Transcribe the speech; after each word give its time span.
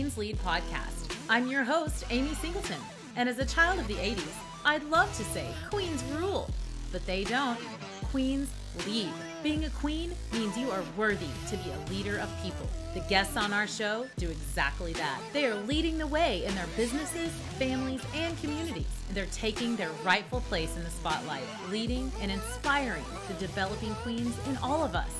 Queen's 0.00 0.16
Lead 0.16 0.38
podcast. 0.38 1.14
I'm 1.28 1.46
your 1.46 1.62
host, 1.62 2.06
Amy 2.08 2.32
Singleton, 2.36 2.80
and 3.16 3.28
as 3.28 3.38
a 3.38 3.44
child 3.44 3.78
of 3.78 3.86
the 3.86 3.96
80s, 3.96 4.32
I'd 4.64 4.82
love 4.84 5.14
to 5.18 5.24
say 5.24 5.46
Queens 5.68 6.02
rule, 6.18 6.48
but 6.90 7.04
they 7.04 7.22
don't. 7.22 7.60
Queens 8.04 8.48
lead. 8.86 9.10
Being 9.42 9.66
a 9.66 9.70
queen 9.70 10.12
means 10.32 10.56
you 10.56 10.70
are 10.70 10.82
worthy 10.96 11.28
to 11.50 11.56
be 11.58 11.70
a 11.70 11.90
leader 11.90 12.16
of 12.16 12.30
people. 12.42 12.66
The 12.94 13.00
guests 13.10 13.36
on 13.36 13.52
our 13.52 13.66
show 13.66 14.06
do 14.16 14.30
exactly 14.30 14.94
that. 14.94 15.20
They 15.34 15.44
are 15.44 15.54
leading 15.54 15.98
the 15.98 16.06
way 16.06 16.46
in 16.46 16.54
their 16.54 16.68
businesses, 16.78 17.28
families, 17.58 18.00
and 18.14 18.40
communities. 18.40 18.88
They're 19.12 19.26
taking 19.26 19.76
their 19.76 19.90
rightful 20.02 20.40
place 20.48 20.74
in 20.76 20.82
the 20.82 20.88
spotlight, 20.88 21.44
leading 21.68 22.10
and 22.22 22.32
inspiring 22.32 23.04
the 23.28 23.34
developing 23.34 23.94
queens 23.96 24.34
in 24.48 24.56
all 24.62 24.82
of 24.82 24.94
us. 24.94 25.12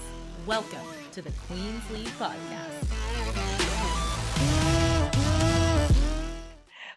Welcome 0.46 0.86
to 1.12 1.20
the 1.20 1.32
Queens 1.46 1.82
Lead 1.90 2.08
Podcast. 2.18 3.59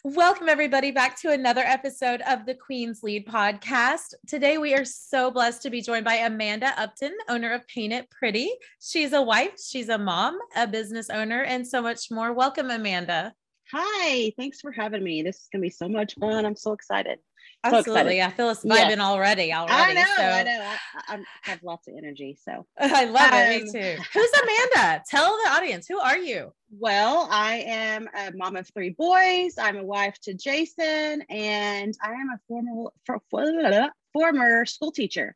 Welcome, 0.05 0.49
everybody, 0.49 0.91
back 0.91 1.17
to 1.21 1.31
another 1.31 1.61
episode 1.61 2.21
of 2.27 2.45
the 2.45 2.55
Queen's 2.55 3.03
Lead 3.03 3.25
podcast. 3.25 4.13
Today, 4.27 4.57
we 4.57 4.73
are 4.73 4.83
so 4.83 5.31
blessed 5.31 5.61
to 5.61 5.69
be 5.69 5.81
joined 5.81 6.03
by 6.03 6.15
Amanda 6.15 6.73
Upton, 6.77 7.15
owner 7.29 7.53
of 7.53 7.65
Paint 7.69 7.93
It 7.93 8.09
Pretty. 8.09 8.51
She's 8.81 9.13
a 9.13 9.21
wife, 9.21 9.53
she's 9.65 9.87
a 9.87 9.97
mom, 9.97 10.37
a 10.57 10.67
business 10.67 11.09
owner, 11.09 11.43
and 11.43 11.65
so 11.65 11.81
much 11.81 12.11
more. 12.11 12.33
Welcome, 12.33 12.69
Amanda. 12.69 13.33
Hi, 13.71 14.33
thanks 14.37 14.59
for 14.59 14.73
having 14.73 15.05
me. 15.05 15.23
This 15.23 15.37
is 15.37 15.47
going 15.49 15.61
to 15.61 15.67
be 15.67 15.69
so 15.69 15.87
much 15.87 16.15
fun. 16.19 16.45
I'm 16.45 16.57
so 16.57 16.73
excited. 16.73 17.19
Absolutely. 17.63 18.21
I 18.21 18.29
feel 18.31 18.47
us 18.47 18.63
vibing 18.63 18.99
already. 18.99 19.53
Already. 19.53 19.73
I 19.73 19.93
know. 19.93 20.13
So. 20.17 20.23
I 20.23 20.43
know. 20.43 20.59
I, 20.61 21.15
I, 21.15 21.23
have 21.43 21.63
lots 21.63 21.87
of 21.87 21.93
energy. 21.97 22.37
So 22.43 22.65
I 22.79 23.05
love 23.05 23.31
um, 23.31 23.39
it. 23.39 23.63
Me 23.63 23.67
um, 23.69 23.73
too. 23.73 24.03
Who's 24.13 24.31
Amanda? 24.43 25.03
Tell 25.09 25.37
the 25.45 25.51
audience. 25.51 25.87
Who 25.87 25.99
are 25.99 26.17
you? 26.17 26.53
Well, 26.77 27.27
I 27.31 27.63
am 27.65 28.09
a 28.17 28.31
mom 28.35 28.57
of 28.57 28.69
three 28.73 28.89
boys. 28.89 29.55
I'm 29.57 29.77
a 29.77 29.83
wife 29.83 30.19
to 30.23 30.33
Jason, 30.33 31.23
and 31.29 31.93
I 32.01 32.11
am 32.11 32.29
a 32.33 32.39
former 32.47 33.91
former 34.11 34.65
school 34.65 34.91
teacher. 34.91 35.35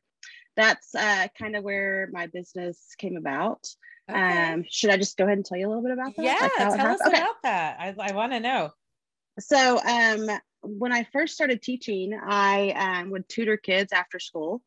That's 0.55 0.95
uh, 0.95 1.27
kind 1.39 1.55
of 1.55 1.63
where 1.63 2.09
my 2.11 2.27
business 2.27 2.95
came 2.97 3.15
about. 3.15 3.67
Okay. 4.09 4.53
Um, 4.53 4.65
should 4.69 4.89
I 4.89 4.97
just 4.97 5.17
go 5.17 5.25
ahead 5.25 5.37
and 5.37 5.45
tell 5.45 5.57
you 5.57 5.67
a 5.67 5.69
little 5.69 5.83
bit 5.83 5.91
about 5.91 6.15
that? 6.15 6.23
Yeah, 6.23 6.37
like 6.41 6.51
tell 6.55 6.93
us 6.93 7.01
okay. 7.05 7.17
about 7.17 7.35
that. 7.43 7.77
I, 7.79 7.95
I 7.99 8.13
want 8.13 8.31
to 8.31 8.39
know. 8.39 8.71
So, 9.39 9.79
um, 9.83 10.29
when 10.61 10.91
I 10.91 11.07
first 11.13 11.33
started 11.33 11.61
teaching, 11.61 12.19
I 12.21 12.71
um, 12.71 13.11
would 13.11 13.29
tutor 13.29 13.57
kids 13.57 13.93
after 13.93 14.19
school. 14.19 14.61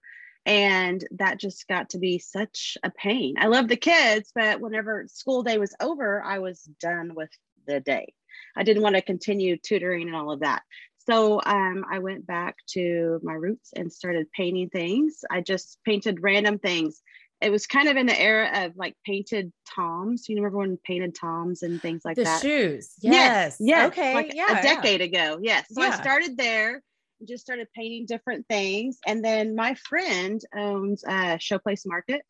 And 0.47 1.07
that 1.19 1.39
just 1.39 1.69
got 1.69 1.91
to 1.91 1.99
be 1.99 2.19
such 2.19 2.79
a 2.83 2.91
pain. 2.91 3.35
I 3.39 3.47
love 3.49 3.69
the 3.69 3.77
kids, 3.77 4.33
but 4.35 4.61
whenever 4.61 5.05
school 5.09 5.43
day 5.43 5.59
was 5.59 5.75
over, 5.81 6.23
I 6.23 6.39
was 6.39 6.63
done 6.81 7.15
with 7.15 7.31
the 7.67 7.81
day. 7.81 8.15
I 8.57 8.63
didn't 8.63 8.83
want 8.83 8.97
to 8.97 9.03
continue 9.03 9.59
tutoring 9.59 10.07
and 10.07 10.17
all 10.17 10.33
of 10.33 10.41
that. 10.41 10.63
So 11.07 11.41
um, 11.45 11.85
I 11.91 11.99
went 11.99 12.27
back 12.27 12.57
to 12.71 13.21
my 13.23 13.35
roots 13.35 13.73
and 13.75 13.93
started 13.93 14.33
painting 14.33 14.71
things. 14.71 15.25
I 15.31 15.41
just 15.41 15.79
painted 15.85 16.23
random 16.23 16.59
things 16.59 17.03
it 17.41 17.51
was 17.51 17.67
kind 17.67 17.89
of 17.89 17.97
in 17.97 18.07
the 18.07 18.21
era 18.21 18.67
of 18.67 18.77
like 18.77 18.95
painted 19.05 19.53
toms. 19.75 20.29
You 20.29 20.37
know, 20.37 20.45
everyone 20.45 20.79
painted 20.85 21.15
toms 21.15 21.63
and 21.63 21.81
things 21.81 22.03
like 22.05 22.17
the 22.17 22.25
that. 22.25 22.43
shoes. 22.43 22.93
Yes. 23.01 23.57
Yes. 23.61 23.89
Okay. 23.89 24.15
Like 24.15 24.35
yeah, 24.35 24.59
a 24.59 24.63
decade 24.63 25.01
yeah. 25.01 25.07
ago. 25.07 25.39
Yes. 25.43 25.67
So 25.71 25.83
yeah. 25.83 25.89
I 25.89 26.01
started 26.01 26.37
there 26.37 26.83
and 27.19 27.29
just 27.29 27.43
started 27.43 27.69
painting 27.75 28.07
different 28.07 28.47
things. 28.49 28.99
And 29.07 29.25
then 29.25 29.55
my 29.55 29.75
friend 29.75 30.41
owns 30.55 31.03
a 31.05 31.39
Showplace 31.39 31.87
Market. 31.87 32.23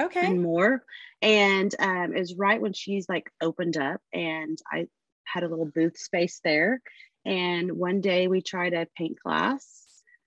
Okay. 0.00 0.26
And 0.26 0.42
more. 0.42 0.84
And 1.22 1.74
um, 1.78 2.14
it 2.14 2.20
was 2.20 2.34
right 2.34 2.60
when 2.60 2.72
she's 2.72 3.08
like 3.08 3.30
opened 3.40 3.76
up 3.76 4.00
and 4.12 4.58
I 4.70 4.88
had 5.24 5.44
a 5.44 5.48
little 5.48 5.66
booth 5.66 5.96
space 5.96 6.40
there. 6.44 6.82
And 7.24 7.72
one 7.72 8.02
day 8.02 8.28
we 8.28 8.42
tried 8.42 8.74
a 8.74 8.88
paint 8.96 9.18
class 9.20 9.83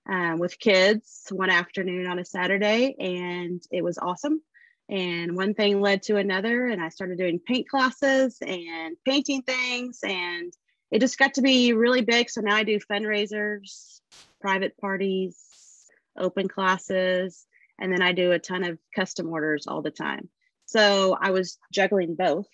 um, 0.08 0.40
with 0.40 0.60
kids 0.60 1.28
one 1.32 1.50
afternoon 1.50 2.08
on 2.08 2.20
a 2.20 2.26
Saturday, 2.26 2.96
and 3.00 3.62
it 3.72 3.84
was 3.84 3.98
awesome. 3.98 4.42
And 4.90 5.36
one 5.36 5.54
thing 5.54 5.82
led 5.82 6.04
to 6.04 6.16
another, 6.16 6.68
and 6.68 6.82
I 6.82 6.90
started 6.90 7.18
doing 7.18 7.40
paint 7.46 7.68
classes 7.68 8.38
and 8.42 8.96
painting 9.06 9.42
things, 9.42 10.00
and 10.04 10.54
it 10.92 11.00
just 11.00 11.18
got 11.18 11.34
to 11.34 11.42
be 11.42 11.74
really 11.74 12.02
big. 12.02 12.30
So 12.30 12.40
now 12.40 12.56
I 12.56 12.64
do 12.64 12.80
fundraisers, 12.80 14.00
private 14.40 14.78
parties, 14.78 15.38
open 16.18 16.48
classes, 16.48 17.46
and 17.80 17.92
then 17.92 18.02
I 18.02 18.14
do 18.14 18.32
a 18.32 18.40
ton 18.40 18.64
of 18.64 18.80
custom 18.96 19.28
orders 19.28 19.68
all 19.68 19.82
the 19.82 19.92
time. 19.92 20.30
So 20.66 21.18
I 21.20 21.32
was 21.32 21.58
juggling 21.74 22.16
both, 22.16 22.48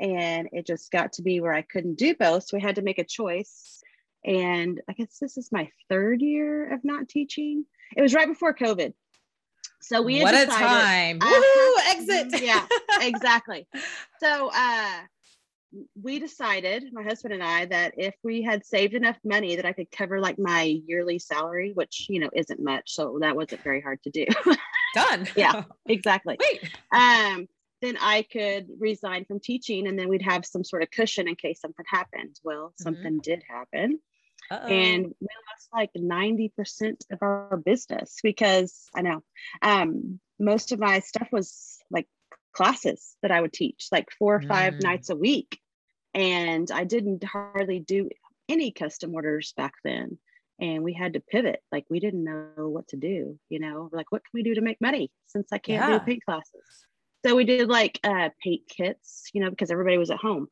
and 0.00 0.48
it 0.52 0.66
just 0.66 0.90
got 0.90 1.14
to 1.14 1.22
be 1.22 1.40
where 1.40 1.54
I 1.54 1.62
couldn't 1.62 1.98
do 1.98 2.16
both. 2.16 2.44
So 2.44 2.56
we 2.56 2.62
had 2.62 2.76
to 2.76 2.82
make 2.82 2.98
a 2.98 3.04
choice 3.04 3.80
and 4.26 4.82
I 4.88 4.92
guess 4.92 5.18
this 5.18 5.38
is 5.38 5.50
my 5.52 5.70
third 5.88 6.20
year 6.20 6.72
of 6.74 6.84
not 6.84 7.08
teaching. 7.08 7.64
It 7.96 8.02
was 8.02 8.12
right 8.12 8.28
before 8.28 8.54
COVID. 8.54 8.92
So 9.80 10.02
we 10.02 10.20
what 10.20 10.32
decided, 10.32 10.54
a 10.54 10.58
time. 10.58 11.18
Uh, 11.20 11.26
Woohoo, 11.26 11.74
exit. 11.90 12.42
yeah, 12.42 12.66
exactly. 13.00 13.66
So 14.20 14.50
uh 14.52 15.00
we 16.00 16.18
decided, 16.18 16.92
my 16.92 17.02
husband 17.02 17.34
and 17.34 17.42
I, 17.42 17.66
that 17.66 17.94
if 17.96 18.14
we 18.22 18.42
had 18.42 18.64
saved 18.64 18.94
enough 18.94 19.18
money 19.24 19.56
that 19.56 19.66
I 19.66 19.72
could 19.72 19.90
cover 19.90 20.20
like 20.20 20.38
my 20.38 20.62
yearly 20.62 21.18
salary, 21.18 21.72
which 21.74 22.06
you 22.08 22.20
know 22.20 22.30
isn't 22.34 22.60
much, 22.60 22.92
so 22.92 23.18
that 23.20 23.36
wasn't 23.36 23.62
very 23.62 23.80
hard 23.80 24.02
to 24.04 24.10
do. 24.10 24.26
Done. 24.94 25.28
yeah, 25.36 25.64
exactly. 25.86 26.38
Wait. 26.40 26.70
Um, 26.92 27.46
then 27.82 27.98
I 28.00 28.24
could 28.30 28.68
resign 28.78 29.24
from 29.26 29.40
teaching, 29.40 29.86
and 29.86 29.98
then 29.98 30.08
we'd 30.08 30.22
have 30.22 30.46
some 30.46 30.64
sort 30.64 30.82
of 30.82 30.90
cushion 30.90 31.28
in 31.28 31.34
case 31.34 31.60
something 31.60 31.84
happened. 31.88 32.40
Well, 32.42 32.68
mm-hmm. 32.68 32.82
something 32.82 33.20
did 33.22 33.42
happen. 33.48 34.00
Uh-oh. 34.50 34.66
and 34.66 35.06
we 35.06 35.28
lost 35.50 35.68
like 35.72 35.90
90% 35.96 36.94
of 37.10 37.18
our 37.22 37.56
business 37.64 38.18
because 38.22 38.88
I 38.94 39.02
know 39.02 39.22
um, 39.62 40.20
most 40.38 40.72
of 40.72 40.78
my 40.78 41.00
stuff 41.00 41.28
was 41.32 41.78
like 41.90 42.06
classes 42.52 43.16
that 43.22 43.30
I 43.30 43.40
would 43.40 43.52
teach 43.52 43.88
like 43.92 44.08
four 44.18 44.36
or 44.36 44.42
five 44.42 44.74
mm. 44.74 44.82
nights 44.82 45.10
a 45.10 45.16
week. 45.16 45.60
And 46.14 46.70
I 46.70 46.84
didn't 46.84 47.22
hardly 47.24 47.78
do 47.78 48.08
any 48.48 48.70
custom 48.70 49.14
orders 49.14 49.52
back 49.56 49.74
then. 49.84 50.18
And 50.58 50.82
we 50.82 50.94
had 50.94 51.12
to 51.12 51.20
pivot. 51.20 51.60
Like 51.70 51.84
we 51.90 52.00
didn't 52.00 52.24
know 52.24 52.68
what 52.68 52.88
to 52.88 52.96
do, 52.96 53.38
you 53.50 53.58
know, 53.58 53.90
like 53.92 54.10
what 54.10 54.22
can 54.22 54.30
we 54.32 54.42
do 54.42 54.54
to 54.54 54.62
make 54.62 54.80
money 54.80 55.10
since 55.26 55.48
I 55.52 55.58
can't 55.58 55.90
yeah. 55.90 55.98
do 55.98 56.04
paint 56.04 56.24
classes? 56.24 56.64
So 57.26 57.34
we 57.34 57.44
did 57.44 57.68
like 57.68 58.00
uh, 58.02 58.30
paint 58.42 58.62
kits, 58.68 59.28
you 59.34 59.42
know, 59.42 59.50
because 59.50 59.70
everybody 59.70 59.98
was 59.98 60.10
at 60.10 60.18
home. 60.18 60.48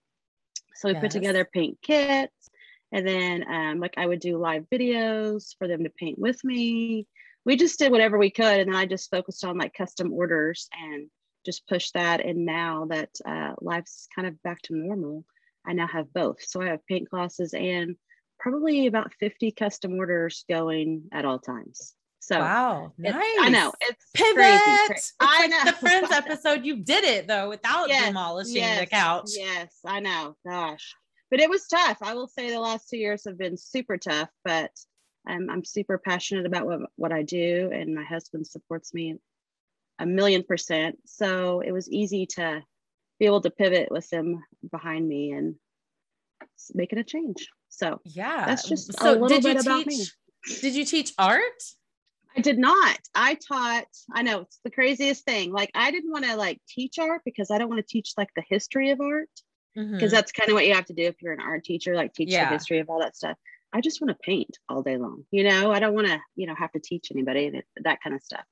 So 0.75 0.89
we 0.89 0.95
yes. 0.95 1.03
put 1.03 1.11
together 1.13 1.49
paint 1.51 1.79
kits 1.81 2.51
and 2.95 3.07
then 3.07 3.45
um, 3.53 3.81
like 3.81 3.95
I 3.97 4.07
would 4.07 4.21
do 4.21 4.39
live 4.39 4.67
videos 4.73 5.57
for 5.59 5.67
them 5.67 5.83
to 5.83 5.91
paint 5.91 6.17
with 6.17 6.43
me. 6.45 7.09
We 7.45 7.57
just 7.57 7.77
did 7.77 7.91
whatever 7.91 8.17
we 8.17 8.31
could. 8.31 8.61
And 8.61 8.73
then 8.73 8.81
I 8.81 8.87
just 8.87 9.11
focused 9.11 9.45
on 9.45 9.59
like 9.59 9.75
custom 9.75 10.13
orders 10.13 10.69
and 10.73 11.11
just 11.45 11.67
pushed 11.67 11.95
that. 11.95 12.25
And 12.25 12.47
now 12.47 12.87
that 12.91 13.11
uh, 13.27 13.55
life's 13.61 14.07
kind 14.15 14.29
of 14.29 14.41
back 14.45 14.63
to 14.63 14.77
normal, 14.77 15.25
I 15.67 15.73
now 15.73 15.89
have 15.89 16.15
both. 16.15 16.41
So 16.41 16.63
I 16.63 16.67
have 16.67 16.87
paint 16.87 17.11
classes 17.11 17.53
and 17.53 17.97
probably 18.39 18.87
about 18.87 19.13
50 19.19 19.51
custom 19.51 19.99
orders 19.99 20.45
going 20.49 21.09
at 21.13 21.25
all 21.25 21.41
times. 21.41 21.95
So 22.21 22.39
wow, 22.39 22.93
nice. 22.97 23.15
I 23.17 23.49
know 23.51 23.73
it's 23.83 24.07
pivot. 24.15 24.37
Crazy. 24.37 24.61
It's 24.93 25.13
I 25.21 25.41
like 25.41 25.51
know 25.51 25.65
the 25.67 25.77
Friends 25.77 26.11
episode. 26.13 26.65
You 26.65 26.77
did 26.77 27.05
it 27.05 27.27
though 27.27 27.51
without 27.51 27.89
yes, 27.91 28.07
demolishing 28.07 28.55
yes, 28.55 28.81
the 28.81 28.87
couch. 28.87 29.31
Yes, 29.37 29.77
I 29.85 30.01
know. 30.01 30.35
Gosh, 30.49 30.95
but 31.31 31.41
it 31.41 31.51
was 31.51 31.67
tough. 31.67 31.99
I 32.03 32.15
will 32.15 32.29
say 32.29 32.51
the 32.51 32.61
last 32.61 32.89
two 32.89 32.99
years 32.99 33.25
have 33.27 33.39
been 33.39 33.57
super 33.57 33.97
tough, 33.97 34.31
but 34.45 34.71
I'm, 35.27 35.51
I'm 35.51 35.65
super 35.65 35.99
passionate 35.99 36.47
about 36.47 36.67
what, 36.67 36.81
what 36.97 37.13
I 37.13 37.23
do, 37.23 37.71
and 37.73 37.95
my 37.95 38.05
husband 38.05 38.47
supports 38.47 38.93
me 38.93 39.17
a 39.99 40.07
million 40.07 40.43
percent. 40.43 40.99
So 41.07 41.61
it 41.61 41.73
was 41.73 41.91
easy 41.91 42.27
to 42.37 42.63
be 43.19 43.27
able 43.27 43.41
to 43.43 43.51
pivot 43.51 43.91
with 43.91 44.13
him 44.13 44.43
behind 44.71 45.09
me 45.09 45.33
and 45.33 45.55
making 46.75 46.99
a 46.99 47.05
change. 47.05 47.49
So 47.69 48.01
yeah, 48.05 48.45
that's 48.47 48.69
just 48.69 48.99
so 48.99 49.13
a 49.13 49.19
little 49.19 49.41
bit 49.41 49.61
about 49.61 49.85
teach, 49.85 49.87
me. 49.87 50.05
Did 50.61 50.75
you 50.75 50.85
teach 50.85 51.13
art? 51.19 51.43
I 52.37 52.41
did 52.41 52.59
not. 52.59 52.99
I 53.15 53.35
taught, 53.35 53.87
I 54.13 54.23
know 54.23 54.41
it's 54.41 54.59
the 54.65 54.71
craziest 54.71 55.25
thing. 55.25 55.53
Like 55.53 55.71
I 55.75 55.91
didn't 55.91 56.11
want 56.11 56.25
to 56.25 56.37
like 56.37 56.61
teach 56.69 56.99
art 56.99 57.23
because 57.25 57.51
I 57.51 57.59
don't 57.59 57.69
want 57.69 57.81
to 57.81 57.93
teach 57.93 58.13
like 58.17 58.31
the 58.35 58.45
history 58.49 58.91
of 58.91 59.01
art 59.01 59.31
because 59.75 59.91
mm-hmm. 59.91 60.09
that's 60.09 60.33
kind 60.33 60.49
of 60.49 60.55
what 60.55 60.67
you 60.67 60.75
have 60.75 60.87
to 60.87 60.95
do 60.95 61.03
if 61.03 61.21
you're 61.21 61.33
an 61.33 61.41
art 61.41 61.65
teacher, 61.65 61.95
like 61.95 62.15
teach 62.15 62.31
yeah. 62.31 62.49
the 62.49 62.55
history 62.55 62.79
of 62.79 62.89
all 62.89 63.01
that 63.01 63.17
stuff. 63.17 63.37
I 63.73 63.81
just 63.81 64.01
want 64.01 64.11
to 64.11 64.25
paint 64.25 64.57
all 64.69 64.83
day 64.83 64.97
long. 64.97 65.25
You 65.33 65.43
know, 65.43 65.73
I 65.73 65.81
don't 65.81 65.95
want 65.95 66.07
to, 66.07 66.21
you 66.37 66.47
know, 66.47 66.55
have 66.55 66.71
to 66.73 66.79
teach 66.79 67.09
anybody 67.11 67.51
that, 67.51 67.65
that 67.83 67.99
kind 68.03 68.15
of 68.15 68.23
stuff. 68.23 68.45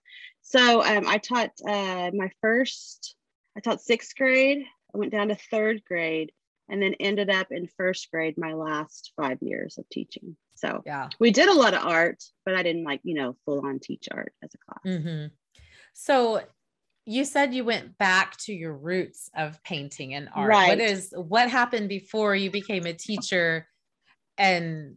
So 0.43 0.83
um, 0.83 1.07
I 1.07 1.19
taught 1.19 1.53
uh, 1.67 2.11
my 2.13 2.31
first, 2.41 3.15
I 3.57 3.61
taught 3.61 3.81
sixth 3.81 4.17
grade. 4.17 4.65
I 4.93 4.99
went 4.99 5.13
down 5.13 5.29
to 5.29 5.37
third 5.37 5.85
grade 5.85 6.33
and 6.69 6.83
then 6.83 6.95
ended 6.99 7.31
up 7.31 7.49
in 7.53 7.69
first 7.77 8.11
grade 8.11 8.37
my 8.37 8.55
last 8.55 9.13
five 9.17 9.39
years 9.41 9.79
of 9.79 9.89
teaching. 9.91 10.37
So 10.57 10.83
yeah, 10.85 11.09
we 11.21 11.31
did 11.31 11.49
a 11.49 11.55
lot 11.55 11.75
of 11.75 11.85
art, 11.85 12.23
but 12.45 12.57
I 12.57 12.63
didn't 12.63 12.85
like, 12.85 13.01
you 13.05 13.15
know, 13.15 13.37
full 13.45 13.65
on 13.65 13.79
teach 13.79 14.09
art 14.11 14.33
as 14.43 14.51
a 14.55 14.59
class. 14.59 14.99
Mm-hmm. 14.99 15.27
So 15.95 16.43
you 17.05 17.25
said 17.25 17.55
you 17.55 17.65
went 17.65 17.99
back 17.99 18.37
to 18.39 18.53
your 18.53 18.75
roots 18.75 19.29
of 19.37 19.63
painting 19.65 20.15
and 20.15 20.29
art. 20.35 20.49
Right. 20.49 20.69
What 20.69 20.81
is 20.81 21.13
what 21.17 21.51
happened 21.51 21.89
before 21.89 22.37
you 22.37 22.51
became 22.51 22.87
a 22.87 22.93
teacher 22.93 23.67
and 24.39 24.97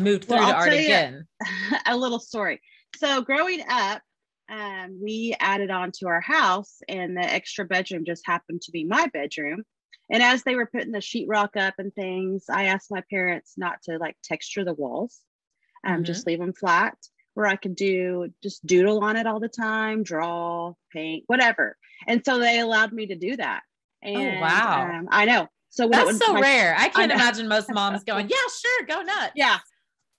moved 0.00 0.24
through 0.24 0.36
well, 0.36 0.48
to 0.48 0.56
art 0.56 0.72
again? 0.72 1.26
A 1.86 1.96
little 1.96 2.20
story. 2.20 2.60
So 2.96 3.22
growing 3.22 3.62
up, 3.68 4.00
um, 4.48 4.98
we 5.02 5.34
added 5.40 5.70
on 5.70 5.92
to 5.98 6.08
our 6.08 6.20
house, 6.20 6.78
and 6.88 7.16
the 7.16 7.22
extra 7.22 7.64
bedroom 7.64 8.04
just 8.04 8.22
happened 8.26 8.62
to 8.62 8.72
be 8.72 8.84
my 8.84 9.06
bedroom. 9.12 9.64
And 10.10 10.22
as 10.22 10.42
they 10.42 10.54
were 10.54 10.66
putting 10.66 10.92
the 10.92 10.98
sheetrock 10.98 11.56
up 11.56 11.74
and 11.78 11.94
things, 11.94 12.44
I 12.50 12.64
asked 12.64 12.90
my 12.90 13.02
parents 13.10 13.54
not 13.56 13.82
to 13.84 13.98
like 13.98 14.16
texture 14.22 14.64
the 14.64 14.74
walls, 14.74 15.20
um, 15.86 15.94
mm-hmm. 15.94 16.02
just 16.04 16.26
leave 16.26 16.38
them 16.38 16.52
flat 16.52 16.96
where 17.34 17.46
I 17.46 17.56
could 17.56 17.74
do 17.76 18.32
just 18.42 18.64
doodle 18.64 19.04
on 19.04 19.16
it 19.16 19.26
all 19.26 19.40
the 19.40 19.48
time, 19.48 20.02
draw, 20.02 20.72
paint, 20.92 21.24
whatever. 21.26 21.76
And 22.06 22.22
so 22.24 22.38
they 22.38 22.60
allowed 22.60 22.92
me 22.92 23.06
to 23.06 23.16
do 23.16 23.36
that. 23.36 23.62
Oh, 24.04 24.08
and, 24.08 24.38
oh, 24.38 24.40
wow. 24.40 24.90
Um, 24.98 25.08
I 25.10 25.24
know. 25.24 25.48
So 25.70 25.88
that's 25.88 26.06
would, 26.06 26.22
so 26.22 26.34
my, 26.34 26.40
rare. 26.40 26.76
I 26.78 26.88
can't 26.88 27.10
I 27.10 27.16
imagine 27.16 27.48
most 27.48 27.70
moms 27.72 28.04
going, 28.04 28.28
yeah, 28.28 28.36
sure, 28.36 28.86
go 28.86 29.02
nuts. 29.02 29.32
Yeah. 29.34 29.58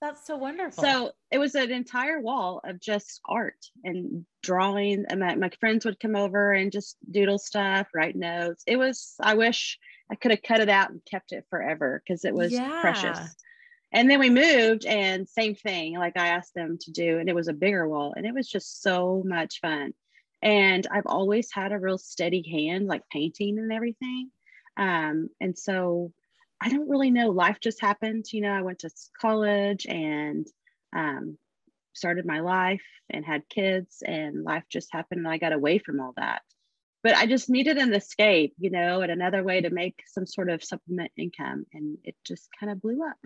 That's 0.02 0.26
so 0.26 0.36
wonderful. 0.36 0.84
So 0.84 1.12
it 1.30 1.38
was 1.38 1.54
an 1.54 1.70
entire 1.70 2.20
wall 2.20 2.60
of 2.62 2.78
just 2.78 3.20
art 3.26 3.56
and 3.82 4.26
drawing. 4.42 5.06
And 5.08 5.20
my, 5.20 5.34
my 5.36 5.50
friends 5.58 5.86
would 5.86 5.98
come 5.98 6.14
over 6.14 6.52
and 6.52 6.70
just 6.70 6.98
doodle 7.10 7.38
stuff, 7.38 7.88
write 7.94 8.14
notes. 8.14 8.62
It 8.66 8.76
was, 8.76 9.14
I 9.20 9.34
wish 9.34 9.78
I 10.10 10.14
could 10.14 10.32
have 10.32 10.42
cut 10.42 10.60
it 10.60 10.68
out 10.68 10.90
and 10.90 11.00
kept 11.10 11.32
it 11.32 11.46
forever 11.48 12.02
because 12.06 12.26
it 12.26 12.34
was 12.34 12.52
yeah. 12.52 12.80
precious 12.82 13.34
and 13.92 14.10
then 14.10 14.18
we 14.18 14.30
moved 14.30 14.84
and 14.84 15.28
same 15.28 15.54
thing 15.54 15.94
like 15.98 16.16
i 16.16 16.28
asked 16.28 16.54
them 16.54 16.78
to 16.80 16.90
do 16.90 17.18
and 17.18 17.28
it 17.28 17.34
was 17.34 17.48
a 17.48 17.52
bigger 17.52 17.88
wall 17.88 18.14
and 18.16 18.26
it 18.26 18.34
was 18.34 18.48
just 18.48 18.82
so 18.82 19.22
much 19.24 19.60
fun. 19.60 19.92
And 20.42 20.86
i've 20.90 21.06
always 21.06 21.50
had 21.52 21.72
a 21.72 21.78
real 21.78 21.98
steady 21.98 22.44
hand 22.50 22.86
like 22.86 23.02
painting 23.10 23.58
and 23.58 23.72
everything. 23.72 24.30
Um, 24.76 25.30
and 25.40 25.56
so 25.56 26.12
i 26.60 26.68
don't 26.68 26.88
really 26.88 27.10
know 27.10 27.30
life 27.30 27.58
just 27.62 27.80
happened 27.80 28.26
you 28.32 28.40
know 28.40 28.52
i 28.52 28.62
went 28.62 28.80
to 28.80 28.90
college 29.20 29.86
and 29.86 30.46
um, 30.94 31.36
started 31.94 32.24
my 32.26 32.40
life 32.40 32.84
and 33.10 33.24
had 33.24 33.48
kids 33.48 34.02
and 34.04 34.44
life 34.44 34.64
just 34.68 34.88
happened 34.92 35.20
and 35.20 35.28
i 35.28 35.38
got 35.38 35.52
away 35.52 35.78
from 35.78 36.00
all 36.00 36.12
that. 36.16 36.42
But 37.02 37.16
i 37.16 37.26
just 37.26 37.48
needed 37.48 37.78
an 37.78 37.94
escape 37.94 38.54
you 38.58 38.70
know 38.70 39.00
and 39.00 39.12
another 39.12 39.42
way 39.42 39.60
to 39.60 39.70
make 39.70 40.02
some 40.06 40.26
sort 40.26 40.50
of 40.50 40.64
supplement 40.64 41.12
income 41.16 41.64
and 41.72 41.98
it 42.04 42.16
just 42.24 42.48
kind 42.58 42.70
of 42.70 42.82
blew 42.82 43.02
up 43.02 43.16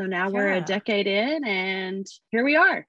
so 0.00 0.06
now 0.06 0.28
yeah. 0.28 0.32
we're 0.32 0.52
a 0.54 0.60
decade 0.62 1.06
in 1.06 1.44
and 1.44 2.06
here 2.30 2.42
we 2.42 2.56
are. 2.56 2.86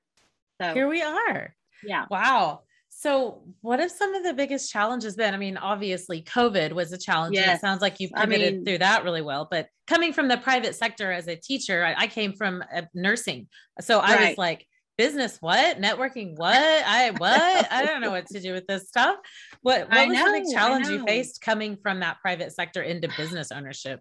So 0.62 0.74
here 0.74 0.88
we 0.88 1.02
are. 1.02 1.54
Yeah. 1.84 2.06
Wow. 2.10 2.62
So, 2.88 3.42
what 3.62 3.80
have 3.80 3.92
some 3.92 4.14
of 4.14 4.24
the 4.24 4.34
biggest 4.34 4.72
challenges 4.72 5.16
been? 5.16 5.34
I 5.34 5.38
mean, 5.38 5.58
obviously, 5.58 6.22
COVID 6.22 6.72
was 6.74 6.94
a 6.94 6.98
challenge. 6.98 7.36
Yes. 7.36 7.58
it 7.58 7.62
sounds 7.62 7.82
like 7.82 8.00
you've 8.00 8.12
pivoted 8.12 8.42
I 8.42 8.52
mean, 8.52 8.66
through 8.66 8.78
that 8.78 9.04
really 9.04 9.22
well. 9.22 9.48
But 9.50 9.68
coming 9.88 10.14
from 10.14 10.28
the 10.28 10.38
private 10.38 10.76
sector 10.76 11.12
as 11.12 11.28
a 11.28 11.36
teacher, 11.36 11.84
I, 11.84 12.04
I 12.04 12.08
came 12.08 12.34
from 12.34 12.64
uh, 12.74 12.84
nursing. 12.94 13.48
So, 13.80 14.00
I 14.00 14.16
right. 14.16 14.30
was 14.30 14.38
like, 14.38 14.68
business 14.98 15.38
what 15.40 15.82
networking 15.82 16.36
what 16.36 16.54
i 16.54 17.10
what 17.18 17.72
i 17.72 17.84
don't 17.84 18.02
know 18.02 18.12
what 18.12 18.28
to 18.28 18.40
do 18.40 18.54
with 18.54 18.68
this 18.68 18.88
stuff 18.88 19.16
what, 19.62 19.90
what 19.90 20.08
was 20.08 20.16
know, 20.16 20.32
the 20.32 20.42
big 20.42 20.54
challenge 20.54 20.88
you 20.90 21.04
faced 21.06 21.42
coming 21.42 21.76
from 21.82 22.02
that 22.02 22.20
private 22.22 22.52
sector 22.52 22.84
into 22.84 23.10
business 23.18 23.52
ownership 23.52 24.00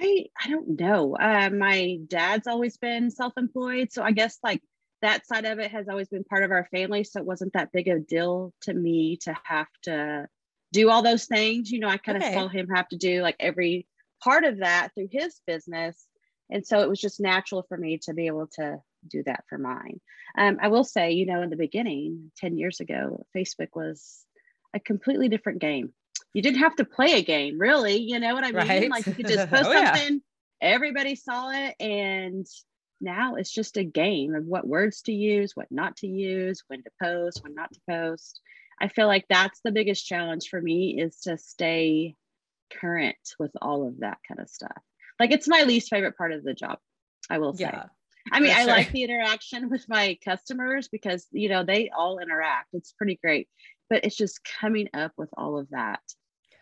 I 0.00 0.26
I 0.42 0.50
don't 0.50 0.78
know. 0.80 1.16
Uh, 1.16 1.50
my 1.50 1.98
dad's 2.06 2.46
always 2.46 2.76
been 2.76 3.10
self-employed, 3.10 3.92
so 3.92 4.02
I 4.02 4.12
guess 4.12 4.38
like 4.42 4.60
that 5.02 5.26
side 5.26 5.44
of 5.44 5.58
it 5.58 5.70
has 5.70 5.88
always 5.88 6.08
been 6.08 6.24
part 6.24 6.44
of 6.44 6.50
our 6.50 6.66
family. 6.70 7.04
So 7.04 7.20
it 7.20 7.26
wasn't 7.26 7.52
that 7.52 7.72
big 7.72 7.88
of 7.88 7.98
a 7.98 8.00
deal 8.00 8.52
to 8.62 8.74
me 8.74 9.18
to 9.22 9.34
have 9.44 9.68
to 9.82 10.26
do 10.72 10.90
all 10.90 11.02
those 11.02 11.26
things. 11.26 11.70
You 11.70 11.80
know, 11.80 11.88
I 11.88 11.98
kind 11.98 12.18
of 12.18 12.24
okay. 12.24 12.34
saw 12.34 12.48
him 12.48 12.68
have 12.68 12.88
to 12.88 12.96
do 12.96 13.22
like 13.22 13.36
every 13.38 13.86
part 14.22 14.44
of 14.44 14.58
that 14.58 14.90
through 14.94 15.08
his 15.10 15.40
business, 15.46 16.06
and 16.50 16.66
so 16.66 16.80
it 16.80 16.88
was 16.88 17.00
just 17.00 17.20
natural 17.20 17.64
for 17.68 17.76
me 17.76 17.98
to 18.04 18.14
be 18.14 18.26
able 18.26 18.48
to 18.54 18.78
do 19.08 19.22
that 19.24 19.44
for 19.48 19.58
mine. 19.58 20.00
Um, 20.36 20.58
I 20.60 20.68
will 20.68 20.84
say, 20.84 21.12
you 21.12 21.26
know, 21.26 21.42
in 21.42 21.50
the 21.50 21.56
beginning, 21.56 22.32
ten 22.36 22.56
years 22.56 22.80
ago, 22.80 23.26
Facebook 23.36 23.68
was 23.74 24.24
a 24.74 24.80
completely 24.80 25.28
different 25.28 25.60
game 25.60 25.92
you 26.34 26.42
didn't 26.42 26.60
have 26.60 26.76
to 26.76 26.84
play 26.84 27.12
a 27.12 27.22
game, 27.22 27.58
really. 27.58 27.96
You 27.96 28.18
know 28.18 28.34
what 28.34 28.44
I 28.44 28.48
mean? 28.48 28.68
Right. 28.68 28.90
Like 28.90 29.06
you 29.06 29.14
could 29.14 29.28
just 29.28 29.38
oh, 29.52 29.56
post 29.56 29.66
oh, 29.66 29.72
something, 29.72 30.20
yeah. 30.60 30.68
everybody 30.68 31.14
saw 31.14 31.50
it, 31.50 31.76
and 31.80 32.46
now 33.00 33.36
it's 33.36 33.52
just 33.52 33.76
a 33.76 33.84
game 33.84 34.34
of 34.34 34.44
what 34.44 34.66
words 34.66 35.02
to 35.02 35.12
use, 35.12 35.52
what 35.54 35.70
not 35.70 35.96
to 35.98 36.06
use, 36.06 36.62
when 36.66 36.82
to 36.82 36.90
post, 37.02 37.42
when 37.42 37.54
not 37.54 37.72
to 37.72 37.80
post. 37.88 38.40
I 38.80 38.88
feel 38.88 39.06
like 39.06 39.26
that's 39.28 39.60
the 39.64 39.70
biggest 39.70 40.06
challenge 40.06 40.48
for 40.48 40.60
me 40.60 41.00
is 41.00 41.20
to 41.20 41.38
stay 41.38 42.16
current 42.80 43.16
with 43.38 43.52
all 43.62 43.86
of 43.86 44.00
that 44.00 44.18
kind 44.26 44.40
of 44.40 44.48
stuff. 44.48 44.82
Like 45.20 45.30
it's 45.30 45.46
my 45.46 45.62
least 45.62 45.90
favorite 45.90 46.18
part 46.18 46.32
of 46.32 46.42
the 46.42 46.54
job, 46.54 46.78
I 47.30 47.38
will 47.38 47.54
say. 47.54 47.64
Yeah, 47.64 47.84
I 48.32 48.40
mean, 48.40 48.52
I 48.52 48.64
like 48.64 48.90
the 48.90 49.04
interaction 49.04 49.68
with 49.70 49.88
my 49.88 50.18
customers 50.24 50.88
because, 50.88 51.26
you 51.30 51.48
know, 51.48 51.64
they 51.64 51.90
all 51.90 52.18
interact. 52.18 52.68
It's 52.72 52.92
pretty 52.92 53.18
great. 53.22 53.48
But 53.90 54.04
it's 54.04 54.16
just 54.16 54.40
coming 54.60 54.88
up 54.94 55.12
with 55.16 55.28
all 55.36 55.58
of 55.58 55.68
that 55.70 56.00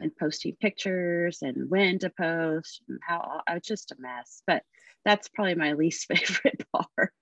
and 0.03 0.17
posting 0.17 0.57
pictures 0.61 1.39
and 1.43 1.71
when 1.71 1.99
to 2.01 2.11
post 2.11 2.83
and 2.89 2.99
how 3.03 3.41
it's 3.49 3.69
just 3.69 3.93
a 3.93 3.97
mess. 3.99 4.43
But 4.47 4.63
that's 5.05 5.29
probably 5.29 5.55
my 5.55 5.73
least 5.73 6.07
favorite 6.13 6.65
part 6.73 7.13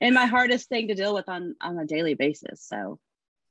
and 0.00 0.14
my 0.14 0.26
hardest 0.26 0.68
thing 0.68 0.88
to 0.88 0.94
deal 0.94 1.14
with 1.14 1.28
on 1.28 1.54
on 1.60 1.78
a 1.78 1.86
daily 1.86 2.14
basis. 2.14 2.64
So 2.66 2.98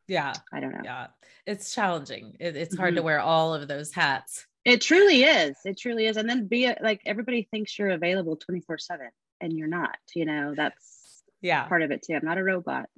yeah, 0.07 0.33
I 0.53 0.59
don't 0.59 0.73
know. 0.73 0.81
Yeah, 0.83 1.07
it's 1.45 1.73
challenging. 1.73 2.35
It, 2.39 2.55
it's 2.55 2.75
hard 2.75 2.91
mm-hmm. 2.91 2.97
to 2.97 3.03
wear 3.03 3.19
all 3.19 3.53
of 3.53 3.67
those 3.67 3.91
hats. 3.93 4.45
It 4.63 4.81
truly 4.81 5.23
is. 5.23 5.57
It 5.65 5.77
truly 5.79 6.07
is. 6.07 6.17
And 6.17 6.29
then 6.29 6.47
be 6.47 6.71
like 6.81 7.01
everybody 7.05 7.47
thinks 7.49 7.77
you're 7.77 7.89
available 7.89 8.35
24 8.35 8.77
seven 8.79 9.09
and 9.41 9.53
you're 9.53 9.67
not, 9.67 9.97
you 10.13 10.25
know, 10.25 10.53
that's 10.55 11.23
yeah 11.41 11.67
part 11.67 11.81
of 11.81 11.91
it 11.91 12.03
too. 12.03 12.13
I'm 12.13 12.25
not 12.25 12.37
a 12.37 12.43
robot. 12.43 12.89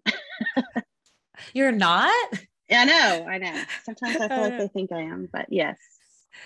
you're 1.54 1.72
not? 1.72 2.14
I 2.72 2.86
know, 2.86 3.26
I 3.30 3.38
know. 3.38 3.64
Sometimes 3.84 4.18
I 4.18 4.28
feel 4.28 4.42
like 4.42 4.58
they 4.58 4.68
think 4.68 4.92
I 4.92 5.02
am, 5.02 5.30
but 5.32 5.46
yes. 5.50 5.78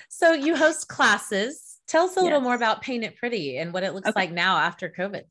So 0.09 0.33
you 0.33 0.55
host 0.55 0.87
classes. 0.87 1.79
Tell 1.87 2.05
us 2.05 2.11
a 2.11 2.19
yes. 2.19 2.23
little 2.23 2.41
more 2.41 2.55
about 2.55 2.81
Paint 2.81 3.03
It 3.03 3.17
Pretty 3.17 3.57
and 3.57 3.73
what 3.73 3.83
it 3.83 3.93
looks 3.93 4.09
okay. 4.09 4.19
like 4.19 4.31
now 4.31 4.57
after 4.57 4.89
COVID. 4.89 5.23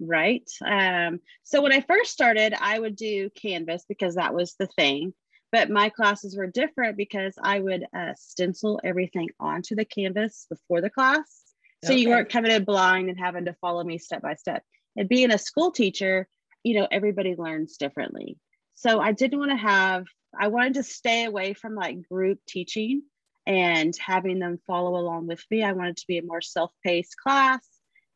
Right. 0.00 0.50
Um, 0.64 1.20
so 1.44 1.62
when 1.62 1.72
I 1.72 1.80
first 1.80 2.10
started, 2.10 2.54
I 2.60 2.78
would 2.78 2.96
do 2.96 3.30
Canvas 3.40 3.84
because 3.88 4.16
that 4.16 4.34
was 4.34 4.54
the 4.58 4.66
thing. 4.66 5.14
But 5.52 5.70
my 5.70 5.90
classes 5.90 6.36
were 6.36 6.46
different 6.46 6.96
because 6.96 7.34
I 7.40 7.60
would 7.60 7.84
uh, 7.94 8.14
stencil 8.16 8.80
everything 8.82 9.28
onto 9.38 9.76
the 9.76 9.84
canvas 9.84 10.46
before 10.48 10.80
the 10.80 10.90
class. 10.90 11.42
So 11.84 11.92
okay. 11.92 12.00
you 12.00 12.08
weren't 12.08 12.30
coming 12.30 12.50
in 12.50 12.64
blind 12.64 13.10
and 13.10 13.18
having 13.18 13.44
to 13.44 13.54
follow 13.60 13.84
me 13.84 13.98
step 13.98 14.22
by 14.22 14.34
step. 14.34 14.62
And 14.96 15.08
being 15.08 15.30
a 15.30 15.38
school 15.38 15.70
teacher, 15.70 16.26
you 16.64 16.80
know, 16.80 16.88
everybody 16.90 17.34
learns 17.36 17.76
differently. 17.76 18.38
So 18.74 18.98
I 18.98 19.12
didn't 19.12 19.38
want 19.38 19.50
to 19.50 19.56
have 19.56 20.06
I 20.38 20.48
wanted 20.48 20.74
to 20.74 20.82
stay 20.82 21.24
away 21.24 21.54
from 21.54 21.74
like 21.74 22.08
group 22.08 22.38
teaching 22.46 23.02
and 23.46 23.94
having 23.96 24.38
them 24.38 24.60
follow 24.66 24.96
along 24.96 25.26
with 25.26 25.44
me. 25.50 25.62
I 25.62 25.72
wanted 25.72 25.96
to 25.98 26.06
be 26.06 26.18
a 26.18 26.22
more 26.22 26.40
self-paced 26.40 27.16
class. 27.16 27.66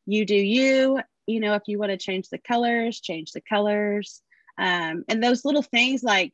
You 0.06 0.24
do 0.24 0.36
you, 0.36 1.00
you 1.26 1.40
know, 1.40 1.54
if 1.54 1.62
you 1.66 1.78
want 1.78 1.90
to 1.90 1.96
change 1.96 2.28
the 2.28 2.38
colors, 2.38 3.00
change 3.00 3.32
the 3.32 3.40
colors. 3.40 4.22
Um, 4.58 5.04
and 5.08 5.22
those 5.22 5.44
little 5.44 5.62
things 5.62 6.02
like 6.02 6.32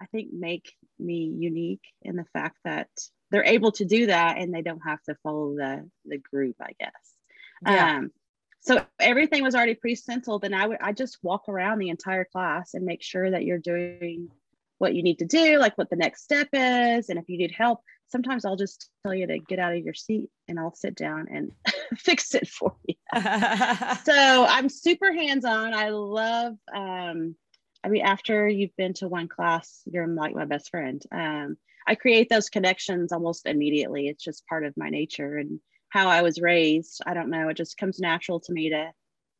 I 0.00 0.06
think 0.06 0.32
make 0.32 0.72
me 0.98 1.32
unique 1.38 1.82
in 2.02 2.16
the 2.16 2.26
fact 2.32 2.58
that 2.64 2.88
they're 3.30 3.44
able 3.44 3.72
to 3.72 3.84
do 3.84 4.06
that 4.06 4.38
and 4.38 4.54
they 4.54 4.62
don't 4.62 4.80
have 4.80 5.02
to 5.04 5.16
follow 5.22 5.54
the 5.54 5.88
the 6.04 6.18
group, 6.18 6.56
I 6.60 6.72
guess. 6.78 6.92
Yeah. 7.66 7.96
Um, 7.96 8.10
so 8.60 8.84
everything 9.00 9.42
was 9.42 9.54
already 9.54 9.74
pre-stenciled 9.74 10.44
and 10.44 10.54
I 10.54 10.66
would 10.66 10.78
I 10.80 10.92
just 10.92 11.18
walk 11.22 11.48
around 11.48 11.78
the 11.78 11.88
entire 11.88 12.24
class 12.24 12.74
and 12.74 12.84
make 12.84 13.02
sure 13.02 13.30
that 13.30 13.44
you're 13.44 13.58
doing 13.58 14.28
what 14.78 14.94
you 14.94 15.02
need 15.02 15.18
to 15.18 15.26
do, 15.26 15.58
like 15.58 15.76
what 15.76 15.90
the 15.90 15.96
next 15.96 16.22
step 16.22 16.48
is. 16.52 17.08
And 17.08 17.18
if 17.18 17.28
you 17.28 17.38
need 17.38 17.52
help, 17.52 17.80
sometimes 18.08 18.44
I'll 18.44 18.56
just 18.56 18.90
tell 19.04 19.14
you 19.14 19.26
to 19.26 19.38
get 19.38 19.58
out 19.58 19.74
of 19.74 19.84
your 19.84 19.94
seat 19.94 20.30
and 20.46 20.58
I'll 20.58 20.74
sit 20.74 20.94
down 20.94 21.26
and 21.30 21.52
fix 21.98 22.34
it 22.34 22.48
for 22.48 22.74
you. 22.86 22.94
so 23.14 24.46
I'm 24.48 24.68
super 24.68 25.12
hands 25.12 25.44
on. 25.44 25.74
I 25.74 25.90
love, 25.90 26.54
um, 26.74 27.36
I 27.84 27.88
mean, 27.88 28.02
after 28.04 28.48
you've 28.48 28.76
been 28.76 28.94
to 28.94 29.08
one 29.08 29.28
class, 29.28 29.82
you're 29.86 30.06
like 30.06 30.34
my 30.34 30.44
best 30.44 30.70
friend. 30.70 31.02
Um, 31.12 31.56
I 31.86 31.94
create 31.94 32.28
those 32.28 32.50
connections 32.50 33.12
almost 33.12 33.46
immediately. 33.46 34.08
It's 34.08 34.22
just 34.22 34.46
part 34.46 34.64
of 34.64 34.76
my 34.76 34.90
nature 34.90 35.38
and 35.38 35.60
how 35.90 36.08
I 36.08 36.22
was 36.22 36.40
raised. 36.40 37.00
I 37.06 37.14
don't 37.14 37.30
know. 37.30 37.48
It 37.48 37.56
just 37.56 37.78
comes 37.78 37.98
natural 37.98 38.40
to 38.40 38.52
me 38.52 38.70
to 38.70 38.92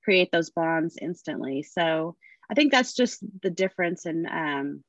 create 0.02 0.30
those 0.32 0.50
bonds 0.50 0.96
instantly. 1.00 1.62
So 1.62 2.16
I 2.50 2.54
think 2.54 2.72
that's 2.72 2.94
just 2.94 3.22
the 3.42 3.50
difference 3.50 4.06
in 4.06 4.26
um, 4.26 4.82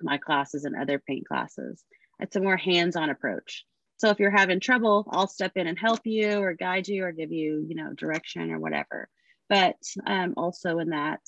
my 0.00 0.18
classes 0.18 0.64
and 0.64 0.76
other 0.76 0.98
paint 0.98 1.26
classes. 1.26 1.82
It's 2.20 2.36
a 2.36 2.40
more 2.40 2.56
hands-on 2.56 3.10
approach. 3.10 3.64
So 3.96 4.10
if 4.10 4.18
you're 4.18 4.30
having 4.30 4.60
trouble, 4.60 5.06
I'll 5.10 5.28
step 5.28 5.52
in 5.56 5.66
and 5.66 5.78
help 5.78 6.00
you 6.04 6.38
or 6.38 6.54
guide 6.54 6.88
you 6.88 7.04
or 7.04 7.12
give 7.12 7.32
you, 7.32 7.64
you 7.66 7.74
know, 7.74 7.92
direction 7.92 8.50
or 8.50 8.58
whatever. 8.58 9.08
But 9.48 9.76
um, 10.06 10.34
also 10.36 10.78
in 10.78 10.90
that, 10.90 11.20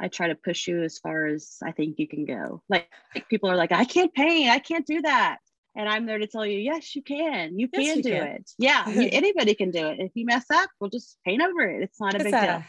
I 0.00 0.08
try 0.08 0.28
to 0.28 0.34
push 0.34 0.66
you 0.66 0.82
as 0.82 0.98
far 0.98 1.26
as 1.26 1.58
I 1.62 1.72
think 1.72 1.98
you 1.98 2.08
can 2.08 2.24
go. 2.24 2.62
Like, 2.68 2.88
like 3.14 3.28
people 3.28 3.50
are 3.50 3.56
like, 3.56 3.72
I 3.72 3.84
can't 3.84 4.12
paint, 4.14 4.50
I 4.50 4.58
can't 4.58 4.86
do 4.86 5.02
that. 5.02 5.38
And 5.76 5.88
I'm 5.88 6.06
there 6.06 6.18
to 6.18 6.26
tell 6.26 6.46
you, 6.46 6.58
yes, 6.58 6.94
you 6.94 7.02
can. 7.02 7.58
You 7.58 7.68
yes, 7.72 7.86
can 7.86 7.96
you 7.96 8.02
do 8.02 8.10
can. 8.10 8.26
it. 8.26 8.50
Yeah, 8.58 8.88
you, 8.90 9.08
anybody 9.10 9.54
can 9.54 9.70
do 9.70 9.88
it. 9.88 9.98
If 9.98 10.12
you 10.14 10.24
mess 10.24 10.44
up, 10.52 10.70
we'll 10.80 10.90
just 10.90 11.18
paint 11.24 11.42
over 11.42 11.62
it. 11.62 11.82
It's 11.82 12.00
not 12.00 12.14
a 12.14 12.16
it's 12.16 12.24
big 12.24 12.34
a 12.34 12.40
deal. 12.40 12.64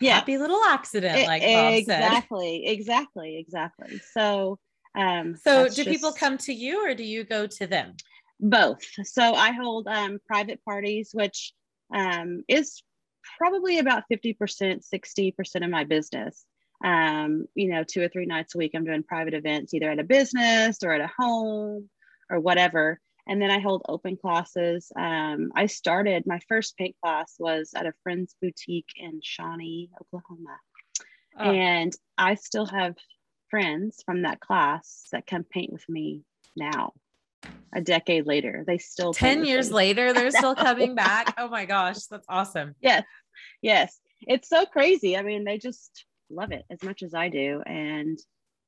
Yeah. 0.00 0.14
Happy 0.14 0.38
little 0.38 0.62
accident, 0.64 1.26
like 1.26 1.42
Bob 1.42 1.74
exactly, 1.74 2.62
said. 2.64 2.72
Exactly, 2.72 3.38
exactly. 3.38 4.00
So, 4.12 4.58
um, 4.98 5.36
so 5.36 5.68
do 5.68 5.74
just, 5.74 5.88
people 5.88 6.12
come 6.12 6.36
to 6.38 6.52
you 6.52 6.84
or 6.84 6.94
do 6.94 7.04
you 7.04 7.22
go 7.24 7.46
to 7.46 7.66
them? 7.66 7.94
Both. 8.40 8.84
So 9.04 9.34
I 9.34 9.52
hold 9.52 9.86
um, 9.86 10.18
private 10.26 10.62
parties, 10.64 11.10
which 11.12 11.52
um, 11.94 12.42
is 12.48 12.82
probably 13.38 13.78
about 13.78 14.04
50%, 14.12 14.36
60% 14.36 15.64
of 15.64 15.70
my 15.70 15.84
business. 15.84 16.44
Um, 16.84 17.46
you 17.54 17.68
know, 17.68 17.84
two 17.84 18.02
or 18.02 18.08
three 18.08 18.26
nights 18.26 18.54
a 18.54 18.58
week, 18.58 18.72
I'm 18.74 18.84
doing 18.84 19.02
private 19.02 19.34
events 19.34 19.72
either 19.72 19.90
at 19.90 19.98
a 19.98 20.04
business 20.04 20.78
or 20.84 20.92
at 20.92 21.00
a 21.00 21.10
home 21.16 21.88
or 22.30 22.40
whatever. 22.40 23.00
And 23.26 23.42
then 23.42 23.50
I 23.50 23.60
hold 23.60 23.82
open 23.88 24.16
classes. 24.16 24.90
Um, 24.96 25.52
I 25.54 25.66
started 25.66 26.24
my 26.26 26.40
first 26.48 26.76
paint 26.76 26.96
class 27.02 27.34
was 27.38 27.72
at 27.76 27.86
a 27.86 27.92
friend's 28.02 28.34
boutique 28.40 28.92
in 28.96 29.20
Shawnee, 29.22 29.90
Oklahoma. 30.00 30.58
Oh. 31.38 31.50
And 31.50 31.92
I 32.16 32.34
still 32.34 32.66
have 32.66 32.96
friends 33.50 34.02
from 34.04 34.22
that 34.22 34.40
class 34.40 35.04
that 35.12 35.26
come 35.26 35.44
paint 35.44 35.72
with 35.72 35.88
me 35.88 36.22
now 36.56 36.92
a 37.74 37.80
decade 37.80 38.26
later. 38.26 38.64
They 38.66 38.78
still 38.78 39.12
10 39.12 39.44
years 39.44 39.70
later 39.70 40.12
they're 40.12 40.30
still 40.32 40.54
coming 40.54 40.94
back? 40.94 41.34
Oh 41.38 41.48
my 41.48 41.64
gosh 41.64 42.06
that's 42.06 42.26
awesome. 42.28 42.74
Yes 42.80 43.04
yes. 43.62 43.98
It's 44.22 44.48
so 44.48 44.66
crazy. 44.66 45.16
I 45.16 45.22
mean 45.22 45.44
they 45.44 45.58
just 45.58 46.04
love 46.30 46.52
it 46.52 46.64
as 46.70 46.82
much 46.82 47.02
as 47.02 47.14
i 47.14 47.30
do 47.30 47.62
and 47.64 48.18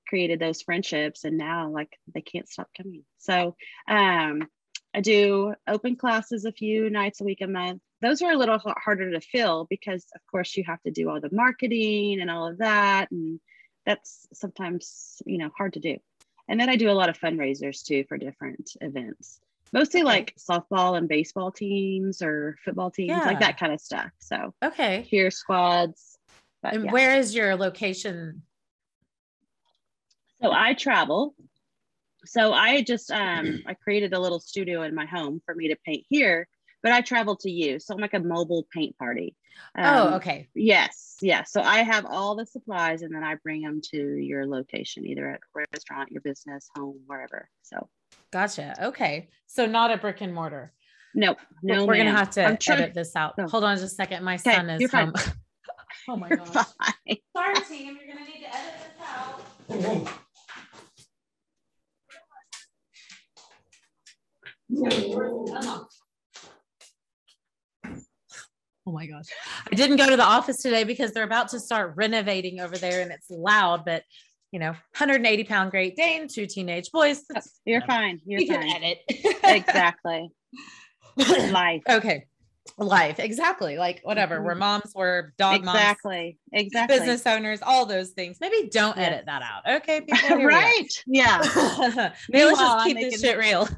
created 0.09 0.41
those 0.41 0.63
friendships 0.63 1.25
and 1.25 1.37
now 1.37 1.69
like 1.69 1.93
they 2.15 2.23
can't 2.23 2.49
stop 2.49 2.69
coming. 2.77 3.05
So 3.19 3.57
um 3.89 4.49
i 4.95 5.01
do 5.01 5.55
open 5.69 5.97
classes 5.97 6.45
a 6.45 6.53
few 6.53 6.91
nights 6.91 7.21
a 7.21 7.25
week 7.25 7.41
a 7.43 7.47
month. 7.47 7.81
Those 8.03 8.23
are 8.23 8.33
a 8.33 8.37
little 8.37 8.59
harder 8.59 9.11
to 9.13 9.21
fill 9.21 9.67
because 9.69 10.07
of 10.15 10.21
course 10.31 10.57
you 10.57 10.65
have 10.67 10.83
to 10.83 10.91
do 10.91 11.09
all 11.11 11.21
the 11.21 11.31
marketing 11.33 12.21
and 12.21 12.31
all 12.31 12.49
of 12.49 12.59
that 12.59 13.11
and 13.11 13.41
that's 13.87 14.29
sometimes 14.33 15.23
you 15.27 15.39
know 15.39 15.51
hard 15.57 15.73
to 15.73 15.81
do 15.81 15.97
and 16.49 16.61
then 16.61 16.69
i 16.69 16.77
do 16.77 16.91
a 16.91 16.93
lot 16.93 17.09
of 17.09 17.19
fundraisers 17.19 17.85
too 17.85 18.05
for 18.09 18.19
different 18.19 18.77
events 18.81 19.41
mostly 19.73 20.01
okay. 20.01 20.07
like 20.07 20.35
softball 20.37 20.97
and 20.97 21.09
baseball 21.09 21.51
teams 21.51 22.23
or 22.23 22.57
football 22.65 22.91
teams 22.91 23.11
yeah. 23.11 23.25
like 23.25 23.41
that 23.41 23.59
kind 23.59 23.73
of 23.73 23.81
stuff 23.81 24.11
so 24.19 24.53
okay 24.63 25.07
cheer 25.09 25.31
squads 25.31 26.19
but, 26.63 26.75
and 26.75 26.85
yeah. 26.85 26.93
where 26.93 27.17
is 27.17 27.35
your 27.35 27.57
location 27.57 28.43
so 30.43 30.51
I 30.53 30.75
travel. 30.75 31.35
So 32.25 32.53
I 32.53 32.83
just 32.83 33.11
um 33.11 33.63
I 33.67 33.75
created 33.75 34.13
a 34.13 34.21
little 34.21 34.41
studio 34.41 34.83
in 34.83 34.95
my 34.95 35.07
home 35.07 35.41
for 35.45 35.55
me 35.55 35.69
to 35.69 35.77
paint 35.85 36.05
here, 36.09 36.49
but 36.83 36.93
I 36.93 37.01
travel 37.01 37.37
to 37.37 37.51
you. 37.51 37.79
So 37.79 37.95
I'm 37.95 38.01
like 38.01 38.15
a 38.15 38.21
mobile 38.21 38.67
paint 38.73 38.97
party. 38.99 39.37
Oh, 39.77 39.83
um, 39.83 40.13
oh, 40.13 40.17
okay. 40.17 40.49
Yes, 40.55 41.17
yes. 41.21 41.53
So 41.53 41.61
I 41.61 41.79
have 41.79 42.07
all 42.07 42.35
the 42.35 42.47
supplies 42.47 43.03
and 43.03 43.15
then 43.15 43.23
I 43.23 43.35
bring 43.37 43.63
them 43.63 43.81
to 43.93 44.17
your 44.17 44.47
location, 44.47 45.07
either 45.07 45.29
at 45.29 45.41
a 45.57 45.65
restaurant, 45.73 46.11
your 46.11 46.23
business, 46.23 46.69
home, 46.77 47.01
wherever. 47.07 47.49
So 47.63 47.89
gotcha. 48.33 48.75
Okay. 48.87 49.29
So 49.47 49.67
not 49.67 49.91
a 49.91 49.97
brick 49.97 50.21
and 50.21 50.35
mortar. 50.35 50.73
Nope. 51.15 51.39
No, 51.63 51.87
we're 51.87 51.97
gonna 51.97 52.13
have 52.13 52.31
to 52.31 52.45
I'm 52.45 52.59
edit 52.69 52.95
this 52.95 53.17
out. 53.17 53.37
No. 53.37 53.49
Hold 53.49 53.65
on 53.65 53.77
just 53.77 53.93
a 53.93 53.95
second. 53.95 54.25
My 54.25 54.35
okay, 54.37 54.55
son 54.55 54.71
is 54.71 54.91
home. 54.93 55.13
oh 56.09 56.17
my 56.17 56.29
god. 56.29 56.67
Sorry, 57.37 57.55
team. 57.69 57.99
You're 57.99 58.15
gonna 58.15 58.27
need 58.27 58.45
to 58.45 58.57
edit 58.57 58.75
this 58.81 59.07
out. 59.07 59.43
Oh, 64.73 65.80
Oh 68.87 68.93
my 68.93 69.07
gosh. 69.07 69.27
I 69.71 69.75
didn't 69.75 69.97
go 69.97 70.09
to 70.09 70.17
the 70.17 70.25
office 70.25 70.63
today 70.63 70.85
because 70.85 71.13
they're 71.13 71.25
about 71.25 71.49
to 71.49 71.61
start 71.61 71.95
renovating 71.97 72.61
over 72.61 72.77
there 72.77 73.03
and 73.03 73.13
it's 73.13 73.31
loud, 73.31 73.85
but 73.85 74.05
you 74.53 74.59
know, 74.59 74.71
180 74.71 75.45
pound 75.45 75.71
Great 75.71 75.97
Dane, 75.97 76.27
two 76.27 76.47
teenage 76.47 76.91
boys. 76.91 77.23
You're 77.65 77.81
you 77.81 77.87
fine. 77.87 78.21
You're 78.25 78.41
you 78.41 78.49
fine. 78.49 78.63
Can 78.63 78.83
edit. 78.83 78.99
exactly. 79.45 80.31
Life. 81.17 81.83
Okay. 81.89 82.25
Life. 82.79 83.21
Exactly. 83.21 83.79
Like 83.79 84.01
whatever. 84.03 84.37
Mm-hmm. 84.37 84.45
We're 84.47 84.55
moms, 84.55 84.93
we're 84.95 85.33
dog 85.39 85.57
exactly. 85.57 85.63
moms. 85.63 85.79
Exactly. 85.79 86.39
Exactly. 86.53 86.99
Business 86.99 87.27
owners, 87.27 87.61
all 87.63 87.87
those 87.87 88.11
things. 88.11 88.39
Maybe 88.41 88.69
don't 88.69 88.97
yeah. 88.97 89.05
edit 89.05 89.27
that 89.27 89.43
out. 89.43 89.83
Okay. 89.83 90.01
People, 90.09 90.45
right. 90.45 90.89
Yeah. 91.07 91.39
Maybe 92.29 92.45
let's 92.45 92.59
just 92.59 92.87
keep 92.87 92.97
this 92.97 93.21
shit 93.21 93.39
real. 93.39 93.69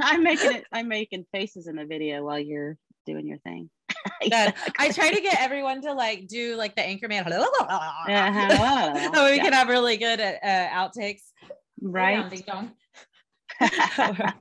I'm 0.00 0.22
making 0.22 0.52
it. 0.52 0.64
I'm 0.72 0.88
making 0.88 1.26
faces 1.32 1.66
in 1.66 1.76
the 1.76 1.86
video 1.86 2.24
while 2.24 2.38
you're 2.38 2.76
doing 3.06 3.26
your 3.26 3.38
thing. 3.38 3.70
exactly. 4.20 4.72
I 4.78 4.90
try 4.90 5.10
to 5.10 5.20
get 5.20 5.40
everyone 5.40 5.82
to 5.82 5.92
like 5.92 6.28
do 6.28 6.56
like 6.56 6.74
the 6.76 6.82
anchorman, 6.82 7.26
uh-huh. 7.32 9.14
so 9.14 9.24
we 9.24 9.36
yeah. 9.36 9.42
can 9.42 9.52
have 9.52 9.68
really 9.68 9.96
good 9.96 10.20
uh, 10.20 10.34
outtakes. 10.42 11.22
Right. 11.80 12.44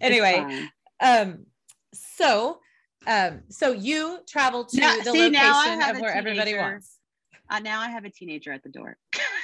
anyway, 0.00 0.68
um, 1.00 1.46
so 1.92 2.58
um, 3.06 3.40
so 3.48 3.72
you 3.72 4.18
travel 4.28 4.64
to 4.64 4.80
now, 4.80 4.96
the 4.98 5.12
see, 5.12 5.30
location 5.30 5.82
of 5.82 6.00
where 6.00 6.14
everybody 6.14 6.54
wants. 6.54 6.98
Uh, 7.50 7.60
now 7.60 7.80
I 7.80 7.88
have 7.88 8.04
a 8.04 8.10
teenager 8.10 8.52
at 8.52 8.62
the 8.62 8.68
door. 8.68 8.98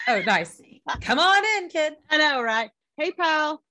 oh, 0.08 0.22
nice. 0.26 0.60
Come 1.00 1.18
on 1.18 1.42
in, 1.56 1.68
kid. 1.70 1.94
I 2.10 2.18
know, 2.18 2.42
right? 2.42 2.70
Hey, 2.96 3.12
pal. 3.12 3.62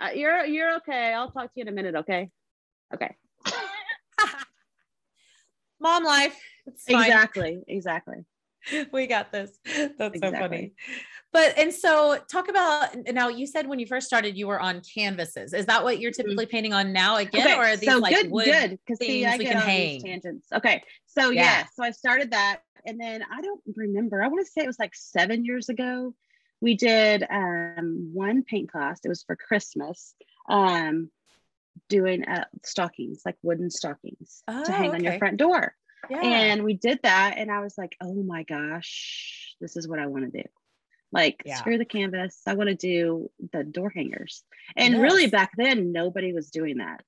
Uh, 0.00 0.10
you're 0.14 0.44
you're 0.44 0.76
okay. 0.76 1.12
I'll 1.12 1.30
talk 1.30 1.46
to 1.46 1.50
you 1.56 1.62
in 1.62 1.68
a 1.68 1.72
minute. 1.72 1.94
Okay. 1.94 2.30
Okay. 2.92 3.14
Mom 5.84 6.02
life. 6.02 6.36
Exactly. 6.88 7.62
Exactly. 7.68 8.16
We 8.94 9.06
got 9.06 9.30
this. 9.30 9.58
That's 9.66 10.14
exactly. 10.14 10.18
so 10.20 10.32
funny. 10.32 10.72
But 11.34 11.58
and 11.58 11.70
so 11.70 12.18
talk 12.32 12.48
about 12.48 12.96
now. 13.12 13.28
You 13.28 13.46
said 13.46 13.66
when 13.66 13.78
you 13.78 13.86
first 13.86 14.06
started, 14.06 14.38
you 14.38 14.46
were 14.46 14.58
on 14.58 14.80
canvases. 14.80 15.52
Is 15.52 15.66
that 15.66 15.84
what 15.84 16.00
you're 16.00 16.10
mm-hmm. 16.12 16.22
typically 16.22 16.46
painting 16.46 16.72
on 16.72 16.90
now 16.90 17.16
again, 17.16 17.46
okay. 17.46 17.58
or 17.58 17.64
are 17.64 17.76
these 17.76 17.90
so 17.90 17.98
like 17.98 18.16
good, 18.16 18.30
wood 18.30 18.46
good 18.46 18.70
because 18.70 19.06
see, 19.06 19.26
I 19.26 19.36
we 19.36 19.44
can 19.44 19.58
hang? 19.58 20.00
Tangents. 20.00 20.48
Okay, 20.50 20.82
so 21.04 21.28
yeah. 21.28 21.42
yeah, 21.42 21.64
so 21.74 21.84
I 21.84 21.90
started 21.90 22.30
that, 22.30 22.60
and 22.86 22.98
then 22.98 23.22
I 23.30 23.42
don't 23.42 23.60
remember. 23.76 24.22
I 24.22 24.28
want 24.28 24.46
to 24.46 24.50
say 24.50 24.62
it 24.62 24.66
was 24.66 24.78
like 24.78 24.94
seven 24.94 25.44
years 25.44 25.68
ago 25.68 26.14
we 26.64 26.74
did 26.74 27.22
um, 27.30 28.10
one 28.14 28.42
paint 28.42 28.72
class. 28.72 29.00
It 29.04 29.08
was 29.10 29.22
for 29.22 29.36
Christmas, 29.36 30.14
um, 30.48 31.10
doing 31.88 32.24
uh, 32.24 32.44
stockings, 32.64 33.22
like 33.24 33.36
wooden 33.42 33.70
stockings 33.70 34.42
oh, 34.48 34.64
to 34.64 34.72
hang 34.72 34.88
okay. 34.88 34.96
on 34.96 35.04
your 35.04 35.18
front 35.18 35.36
door. 35.36 35.74
Yeah. 36.10 36.20
And 36.20 36.64
we 36.64 36.74
did 36.74 37.00
that. 37.02 37.34
And 37.38 37.50
I 37.50 37.60
was 37.60 37.78
like, 37.78 37.96
oh 38.00 38.22
my 38.22 38.42
gosh, 38.42 39.54
this 39.60 39.76
is 39.76 39.88
what 39.88 39.98
I 39.98 40.06
want 40.06 40.30
to 40.30 40.42
do. 40.42 40.48
Like, 41.12 41.42
yeah. 41.46 41.56
screw 41.56 41.78
the 41.78 41.84
canvas. 41.84 42.40
I 42.46 42.54
want 42.54 42.68
to 42.70 42.74
do 42.74 43.30
the 43.52 43.62
door 43.64 43.90
hangers. 43.94 44.42
And 44.76 44.94
yes. 44.94 45.02
really, 45.02 45.26
back 45.28 45.52
then, 45.56 45.92
nobody 45.92 46.32
was 46.32 46.50
doing 46.50 46.78
that. 46.78 47.04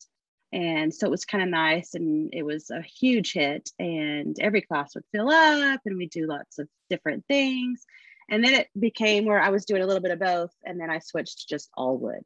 And 0.53 0.95
so 0.95 1.09
it 1.09 1.11
was 1.11 1.25
kind 1.25 1.43
of 1.43 1.51
nice. 1.51 1.95
And 1.95 2.31
it 2.33 2.45
was 2.45 2.71
a 2.71 2.81
huge 2.81 3.33
hit. 3.33 3.71
And 3.79 4.37
every 4.41 4.63
class 4.63 4.95
would 4.95 5.05
fill 5.13 5.29
up, 5.29 5.81
and 5.85 5.99
we 5.99 6.07
do 6.07 6.27
lots 6.27 6.59
of 6.59 6.69
different 6.89 7.25
things. 7.27 7.85
And 8.31 8.45
then 8.45 8.55
it 8.55 8.69
became 8.79 9.25
where 9.25 9.41
I 9.41 9.51
was 9.51 9.65
doing 9.65 9.83
a 9.83 9.87
little 9.87 10.03
bit 10.03 10.13
of 10.13 10.21
both. 10.21 10.53
And 10.65 10.81
then 10.81 10.89
I 10.89 11.01
switched 11.01 11.41
to 11.41 11.47
just 11.49 11.69
all 11.75 11.99
wood. 11.99 12.23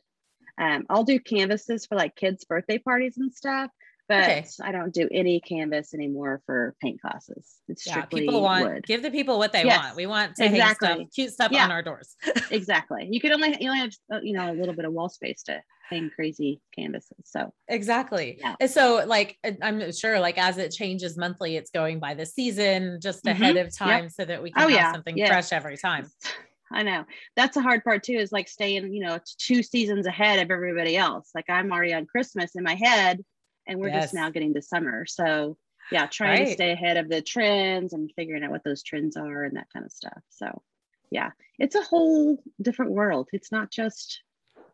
Um, 0.61 0.85
I'll 0.90 1.05
do 1.05 1.19
canvases 1.19 1.87
for 1.87 1.97
like 1.97 2.14
kids' 2.14 2.45
birthday 2.45 2.79
parties 2.79 3.17
and 3.17 3.33
stuff, 3.33 3.71
but 4.09 4.25
okay. 4.25 4.45
I 4.62 4.73
don't 4.73 4.93
do 4.93 5.09
any 5.11 5.40
canvas 5.40 5.95
anymore 5.95 6.43
for 6.45 6.75
paint 6.83 7.00
classes. 7.00 7.57
It's 7.67 7.87
yeah, 7.87 7.93
strictly 7.95 8.23
people 8.23 8.43
want 8.43 8.67
wood. 8.67 8.85
give 8.87 9.02
the 9.02 9.11
people 9.11 9.38
what 9.38 9.52
they 9.52 9.64
yes, 9.64 9.83
want. 9.83 9.97
We 9.97 10.07
want 10.07 10.37
to 10.37 10.45
exactly. 10.45 10.88
hang 10.88 10.97
stuff, 10.97 11.09
cute 11.14 11.33
stuff 11.33 11.52
yeah. 11.52 11.64
on 11.64 11.73
our 11.73 11.83
doors. 11.83 12.14
exactly. 12.50 13.09
You 13.11 13.21
could 13.21 13.33
only 13.33 13.57
you 13.59 13.71
only 13.71 13.81
have 13.81 13.93
uh, 14.12 14.21
you 14.23 14.35
know 14.35 14.52
a 14.52 14.55
little 14.55 14.75
bit 14.75 14.85
of 14.85 14.93
wall 14.93 15.09
space 15.09 15.43
to 15.45 15.62
hang 15.88 16.11
crazy 16.11 16.61
canvases. 16.76 17.17
So 17.25 17.55
exactly. 17.69 18.37
Yeah. 18.38 18.57
And 18.61 18.71
so 18.71 19.05
like 19.07 19.38
I'm 19.62 19.93
sure 19.93 20.21
like 20.21 20.37
as 20.37 20.59
it 20.59 20.73
changes 20.73 21.17
monthly, 21.17 21.57
it's 21.57 21.71
going 21.71 22.00
by 22.00 22.14
the 22.14 22.26
season 22.26 22.99
just 23.02 23.25
mm-hmm. 23.25 23.43
ahead 23.43 23.57
of 23.57 23.75
time 23.75 24.05
yep. 24.05 24.12
so 24.12 24.25
that 24.26 24.43
we 24.43 24.50
can 24.50 24.64
oh, 24.64 24.69
have 24.69 24.76
yeah. 24.76 24.93
something 24.93 25.17
fresh 25.26 25.52
every 25.52 25.79
time. 25.79 26.11
I 26.73 26.83
know 26.83 27.05
that's 27.37 27.57
a 27.57 27.62
hard 27.62 27.83
part 27.85 28.03
too, 28.03 28.15
is 28.15 28.33
like 28.33 28.49
staying, 28.49 28.93
you 28.93 29.05
know, 29.05 29.19
two 29.39 29.62
seasons 29.62 30.07
ahead 30.07 30.39
of 30.39 30.50
everybody 30.50 30.97
else. 30.97 31.31
Like 31.35 31.49
I'm 31.49 31.73
already 31.73 31.95
on 31.95 32.07
Christmas 32.07 32.55
in 32.55 32.62
my 32.62 32.75
head 32.75 33.25
and 33.67 33.79
we're 33.79 33.89
yes. 33.89 34.05
just 34.05 34.15
now 34.15 34.31
getting 34.31 34.55
to 34.55 34.62
summer. 34.62 35.05
So 35.07 35.57
yeah, 35.91 36.07
trying 36.07 36.41
right. 36.41 36.49
to 36.49 36.55
stay 36.55 36.71
ahead 36.73 36.97
of 36.97 37.09
the 37.09 37.23
trends 37.23 37.93
and 37.93 38.11
figuring 38.15 38.45
out 38.45 38.50
what 38.50 38.65
those 38.65 38.83
trends 38.83 39.17
are 39.17 39.45
and 39.45 39.57
that 39.57 39.69
kind 39.73 39.85
of 39.85 39.93
stuff. 39.93 40.23
So 40.29 40.62
yeah, 41.11 41.31
it's 41.59 41.75
a 41.75 41.83
whole 41.83 42.43
different 42.62 42.93
world. 42.93 43.29
It's 43.33 43.50
not 43.50 43.71
just 43.71 44.23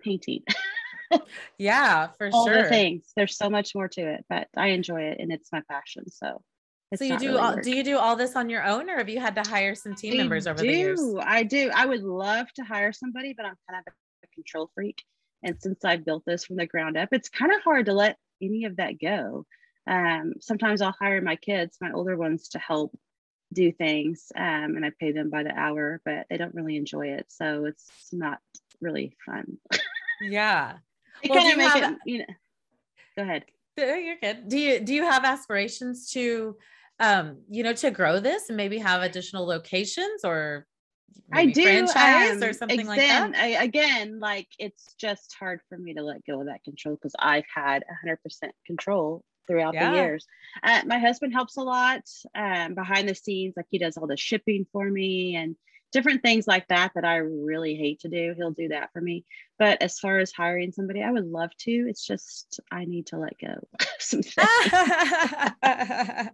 painting. 0.00 0.42
yeah, 1.58 2.08
for 2.18 2.30
All 2.32 2.46
sure. 2.46 2.62
The 2.64 2.68
things. 2.68 3.10
There's 3.16 3.36
so 3.36 3.48
much 3.48 3.74
more 3.74 3.88
to 3.88 4.02
it, 4.02 4.24
but 4.28 4.48
I 4.56 4.68
enjoy 4.68 5.02
it 5.02 5.18
and 5.20 5.32
it's 5.32 5.52
my 5.52 5.62
passion. 5.68 6.10
So 6.10 6.42
so 6.94 7.04
you 7.04 7.18
do 7.18 7.28
really 7.28 7.40
all, 7.40 7.56
do 7.56 7.70
you 7.74 7.82
do 7.82 7.98
all 7.98 8.16
this 8.16 8.36
on 8.36 8.48
your 8.48 8.64
own 8.64 8.88
or 8.88 8.98
have 8.98 9.08
you 9.08 9.20
had 9.20 9.34
to 9.34 9.48
hire 9.48 9.74
some 9.74 9.94
team 9.94 10.14
I 10.14 10.16
members 10.18 10.46
over 10.46 10.62
do, 10.62 10.66
the 10.66 10.76
years? 10.76 11.00
I 11.20 11.42
do. 11.42 11.70
I 11.74 11.86
would 11.86 12.02
love 12.02 12.52
to 12.54 12.62
hire 12.62 12.92
somebody, 12.92 13.34
but 13.36 13.44
I'm 13.44 13.56
kind 13.68 13.82
of 13.86 13.92
a 14.24 14.26
control 14.34 14.70
freak. 14.74 15.02
And 15.42 15.60
since 15.60 15.84
I 15.84 15.96
built 15.96 16.24
this 16.26 16.44
from 16.44 16.56
the 16.56 16.66
ground 16.66 16.96
up, 16.96 17.08
it's 17.12 17.28
kind 17.28 17.52
of 17.52 17.60
hard 17.62 17.86
to 17.86 17.92
let 17.92 18.16
any 18.40 18.64
of 18.64 18.76
that 18.76 19.00
go. 19.00 19.46
Um, 19.88 20.34
sometimes 20.40 20.80
I'll 20.80 20.94
hire 20.98 21.20
my 21.20 21.36
kids, 21.36 21.78
my 21.80 21.92
older 21.92 22.16
ones, 22.16 22.48
to 22.50 22.58
help 22.58 22.96
do 23.52 23.70
things, 23.70 24.32
um, 24.36 24.76
and 24.76 24.84
I 24.84 24.90
pay 24.98 25.12
them 25.12 25.30
by 25.30 25.44
the 25.44 25.56
hour, 25.56 26.00
but 26.04 26.26
they 26.28 26.36
don't 26.36 26.54
really 26.54 26.76
enjoy 26.76 27.08
it, 27.08 27.26
so 27.28 27.64
it's 27.64 27.88
not 28.12 28.38
really 28.80 29.16
fun. 29.24 29.58
Yeah, 30.18 30.76
it 31.22 31.30
well, 31.30 31.40
kind 31.40 31.52
of 31.52 31.58
make 31.58 31.68
have, 31.68 31.92
it, 31.92 31.98
you 32.06 32.18
know. 32.20 32.24
Go 33.16 33.22
ahead. 33.22 33.44
You're 33.76 34.16
good. 34.22 34.48
Do 34.48 34.58
you 34.58 34.80
do 34.80 34.94
you 34.94 35.04
have 35.04 35.24
aspirations 35.24 36.10
to, 36.12 36.56
um, 36.98 37.38
you 37.50 37.62
know, 37.62 37.74
to 37.74 37.90
grow 37.90 38.20
this 38.20 38.48
and 38.48 38.56
maybe 38.56 38.78
have 38.78 39.02
additional 39.02 39.46
locations 39.46 40.24
or 40.24 40.66
I 41.32 41.46
do 41.46 41.62
franchise 41.62 42.42
um, 42.42 42.48
or 42.48 42.52
something 42.52 42.86
like 42.86 43.00
that. 43.00 43.34
I, 43.34 43.62
again, 43.64 44.20
like 44.20 44.48
it's 44.58 44.94
just 44.98 45.34
hard 45.38 45.60
for 45.68 45.76
me 45.76 45.94
to 45.94 46.02
let 46.02 46.24
go 46.24 46.40
of 46.40 46.46
that 46.46 46.62
control 46.64 46.96
because 46.96 47.14
I've 47.18 47.44
had 47.52 47.84
100% 48.06 48.50
control 48.66 49.24
throughout 49.46 49.74
yeah. 49.74 49.90
the 49.90 49.96
years. 49.96 50.26
Uh, 50.62 50.82
my 50.86 50.98
husband 50.98 51.32
helps 51.32 51.56
a 51.56 51.62
lot 51.62 52.02
um, 52.34 52.74
behind 52.74 53.08
the 53.08 53.14
scenes, 53.14 53.54
like 53.56 53.66
he 53.70 53.78
does 53.78 53.96
all 53.96 54.06
the 54.06 54.16
shipping 54.16 54.66
for 54.72 54.88
me 54.88 55.36
and 55.36 55.56
different 55.92 56.22
things 56.22 56.46
like 56.46 56.68
that 56.68 56.92
that 56.94 57.04
I 57.04 57.16
really 57.16 57.74
hate 57.74 58.00
to 58.00 58.08
do. 58.08 58.34
He'll 58.36 58.50
do 58.50 58.68
that 58.68 58.92
for 58.92 59.00
me. 59.00 59.24
But 59.58 59.82
as 59.82 59.98
far 59.98 60.18
as 60.18 60.32
hiring 60.32 60.72
somebody, 60.72 61.02
I 61.02 61.10
would 61.10 61.26
love 61.26 61.50
to. 61.60 61.86
It's 61.88 62.04
just 62.04 62.60
I 62.70 62.84
need 62.84 63.06
to 63.08 63.18
let 63.18 63.38
go 63.38 63.54
some 63.98 64.22
That's 65.62 66.30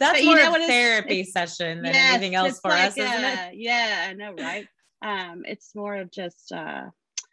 but 0.00 0.24
more 0.24 0.36
you 0.36 0.36
know 0.36 0.56
a 0.56 0.66
therapy 0.66 1.22
session 1.22 1.82
than 1.82 1.94
yes, 1.94 2.14
anything 2.14 2.34
else 2.34 2.58
for 2.58 2.70
like 2.70 2.88
us, 2.88 2.98
a, 2.98 3.02
isn't 3.02 3.24
it? 3.24 3.54
Yeah, 3.54 4.08
I 4.10 4.14
know, 4.14 4.34
right? 4.34 4.66
Um, 5.00 5.44
it's 5.46 5.74
more 5.74 5.94
of 5.94 6.10
just 6.10 6.50
uh 6.50 6.86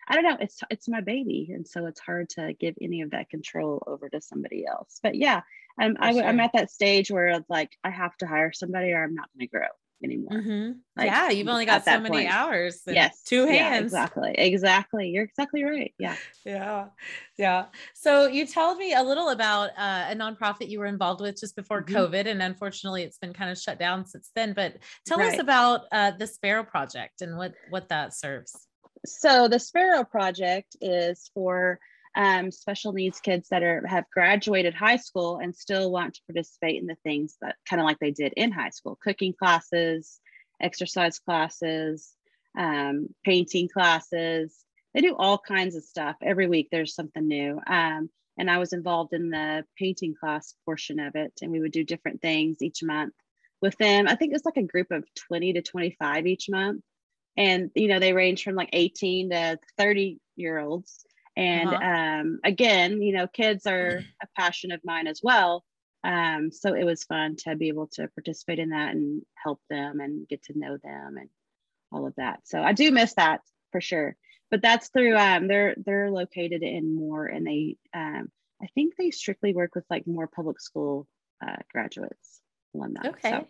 I 0.10 0.14
don't 0.14 0.24
know, 0.24 0.38
it's 0.40 0.62
it's 0.70 0.88
my 0.88 1.02
baby. 1.02 1.50
And 1.54 1.68
so 1.68 1.88
it's 1.88 2.00
hard 2.00 2.30
to 2.32 2.54
give 2.54 2.76
any 2.80 3.02
of 3.02 3.12
that 3.12 3.30
control 3.30 3.84
over 3.88 4.08
to 4.10 4.22
somebody 4.22 4.66
else. 4.66 5.00
But 5.02 5.16
yeah, 5.16 5.42
I'm 5.80 5.98
I, 6.00 6.12
am 6.12 6.40
at 6.40 6.52
that 6.54 6.72
stage 6.72 7.10
where 7.10 7.30
it's 7.30 7.50
like 7.50 7.72
I 7.84 7.90
have 7.90 8.16
to 8.18 8.28
hire 8.28 8.54
somebody 8.54 8.92
or 8.92 9.04
I'm 9.04 9.16
not 9.16 9.30
gonna 9.36 9.48
grow 9.48 9.68
anymore. 10.04 10.32
Mm-hmm. 10.32 10.72
Like, 10.96 11.08
yeah, 11.08 11.30
you've 11.30 11.48
only 11.48 11.66
got 11.66 11.84
so 11.84 12.00
many 12.00 12.10
point. 12.10 12.34
hours. 12.34 12.82
Yes, 12.86 13.22
two 13.24 13.46
hands. 13.46 13.56
Yeah, 13.56 13.80
exactly, 13.80 14.34
exactly. 14.38 15.10
You're 15.10 15.24
exactly 15.24 15.64
right. 15.64 15.94
Yeah, 15.98 16.16
yeah, 16.46 16.86
yeah. 17.38 17.66
So 17.94 18.28
you 18.28 18.46
told 18.46 18.78
me 18.78 18.94
a 18.94 19.04
little 19.04 19.30
about 19.30 19.70
uh, 19.78 20.08
a 20.10 20.16
nonprofit 20.16 20.70
you 20.70 20.80
were 20.80 20.86
involved 20.86 21.22
with 21.22 21.40
just 21.40 21.56
before 21.56 21.82
mm-hmm. 21.82 21.96
COVID, 21.96 22.28
and 22.28 22.42
unfortunately, 22.42 23.04
it's 23.04 23.18
been 23.18 23.34
kind 23.34 23.52
of 23.52 23.58
shut 23.58 23.80
down 23.80 24.06
since 24.06 24.32
then. 24.36 24.54
But 24.54 24.78
tell 25.06 25.18
right. 25.18 25.34
us 25.34 25.40
about 25.40 25.86
uh, 25.92 26.12
the 26.12 26.28
Sparrow 26.28 26.64
Project 26.64 27.22
and 27.22 27.38
what 27.38 27.54
what 27.70 27.90
that 27.90 28.14
serves. 28.14 28.56
So 29.06 29.48
the 29.48 29.60
Sparrow 29.60 30.04
Project 30.04 30.76
is 30.82 31.30
for 31.34 31.80
um, 32.18 32.52
special 32.52 32.92
needs 32.92 33.20
kids 33.22 33.48
that 33.50 33.64
are 33.64 33.86
have 33.88 34.10
graduated 34.12 34.74
high 34.74 34.98
school 34.98 35.38
and 35.38 35.56
still 35.56 35.92
want 35.92 36.16
to 36.16 36.22
participate 36.28 36.82
in 36.82 36.88
the 36.88 36.98
things 37.04 37.38
that 37.42 37.56
kind 37.70 37.80
of 37.80 37.86
like 37.86 38.00
they 38.00 38.12
did 38.12 38.34
in 38.36 38.52
high 38.52 38.72
school 38.72 38.98
cooking 39.02 39.34
classes 39.34 40.20
exercise 40.60 41.20
classes 41.20 42.14
um, 42.58 43.08
painting 43.24 43.70
classes. 43.70 44.64
They 44.94 45.02
do 45.02 45.16
all 45.16 45.38
kinds 45.38 45.76
of 45.76 45.84
stuff. 45.84 46.16
Every 46.24 46.48
week 46.48 46.70
there's 46.72 46.96
something 46.96 47.28
new. 47.28 47.60
Um, 47.68 48.10
and 48.40 48.52
i 48.52 48.60
was 48.60 48.74
involved 48.74 49.14
in 49.14 49.32
the 49.32 49.64
painting 49.80 50.14
class 50.20 50.54
portion 50.64 51.00
of 51.00 51.16
it 51.16 51.34
and 51.42 51.52
we 51.52 51.60
would 51.60 51.72
do 51.72 51.84
different 51.84 52.22
things 52.22 52.62
each 52.62 52.84
month 52.84 53.14
with 53.62 53.76
them. 53.78 54.08
I 54.08 54.16
think 54.16 54.34
it's 54.34 54.46
like 54.46 54.58
a 54.58 54.64
group 54.64 54.92
of 54.92 55.04
20 55.28 55.54
to 55.54 55.62
25 55.62 56.28
each 56.28 56.48
month. 56.50 56.82
And 57.36 57.70
you 57.76 57.88
know 57.88 58.00
they 58.00 58.14
range 58.14 58.44
from 58.44 58.56
like 58.56 58.70
18 58.74 59.30
to 59.32 59.60
30 59.78 60.20
year 60.36 60.60
olds 60.60 61.06
and 61.38 61.70
uh-huh. 61.70 61.86
um, 61.86 62.40
again, 62.44 63.00
you 63.04 63.14
know, 63.14 63.28
kids 63.28 63.68
are 63.68 64.02
a 64.22 64.28
passion 64.36 64.72
of 64.72 64.82
mine 64.84 65.06
as 65.06 65.22
well. 65.22 65.64
Um, 66.04 66.52
so 66.52 66.74
it 66.74 66.84
was 66.84 67.04
fun 67.04 67.36
to 67.46 67.56
be 67.56 67.68
able 67.68 67.88
to 67.94 68.08
participate 68.08 68.58
in 68.58 68.70
that 68.70 68.96
and 68.96 69.22
help 69.36 69.62
them 69.70 70.00
and 70.00 70.28
get 70.28 70.44
to 70.46 70.58
know 70.58 70.78
them 70.84 71.18
and 71.18 71.30
all 71.92 72.08
of 72.08 72.16
that. 72.16 72.40
So 72.46 72.60
I 72.60 72.74
do 72.74 72.92
miss 72.92 73.14
that 73.14 73.42
for 73.72 73.80
sure. 73.80 74.16
But 74.50 74.64
that's 74.64 74.90
through 74.90 75.16
um, 75.16 75.48
they're 75.48 75.76
they're 75.78 76.10
located 76.10 76.64
in 76.64 76.96
Moore 76.96 77.28
and 77.28 77.46
they 77.46 77.78
um, 77.94 78.32
I 78.62 78.68
think 78.74 78.96
they 78.98 79.12
strictly 79.12 79.54
work 79.54 79.76
with 79.76 79.86
like 79.92 80.08
Moore 80.08 80.28
public 80.28 80.60
school 80.60 81.08
uh, 81.46 81.58
graduates 81.72 82.42
alumni. 82.74 83.10
Okay. 83.10 83.30
So. 83.30 83.48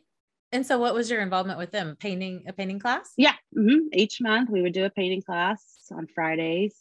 And 0.52 0.65
so, 0.65 0.80
what 0.80 0.93
was 0.93 1.12
your 1.12 1.21
involvement 1.21 1.60
with 1.60 1.71
them? 1.71 1.95
Painting 2.00 2.45
a 2.47 2.54
painting 2.54 2.80
class? 2.80 3.12
Yeah. 3.15 3.34
Mm-hmm. 3.58 3.88
Each 3.93 4.19
month 4.19 4.50
we 4.50 4.62
would 4.62 4.73
do 4.73 4.86
a 4.86 4.89
painting 4.89 5.21
class 5.21 5.63
on 5.91 6.08
Fridays 6.08 6.76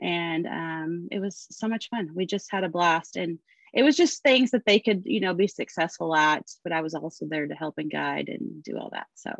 and 0.00 0.46
um, 0.46 1.08
it 1.10 1.20
was 1.20 1.46
so 1.50 1.68
much 1.68 1.88
fun. 1.88 2.10
We 2.14 2.26
just 2.26 2.48
had 2.50 2.64
a 2.64 2.68
blast, 2.68 3.16
and 3.16 3.38
it 3.72 3.82
was 3.82 3.96
just 3.96 4.22
things 4.22 4.50
that 4.52 4.64
they 4.66 4.78
could, 4.78 5.02
you 5.04 5.20
know, 5.20 5.34
be 5.34 5.48
successful 5.48 6.14
at. 6.14 6.44
But 6.64 6.72
I 6.72 6.80
was 6.80 6.94
also 6.94 7.26
there 7.28 7.46
to 7.46 7.54
help 7.54 7.78
and 7.78 7.90
guide 7.90 8.28
and 8.28 8.62
do 8.62 8.78
all 8.78 8.90
that. 8.92 9.06
So 9.14 9.32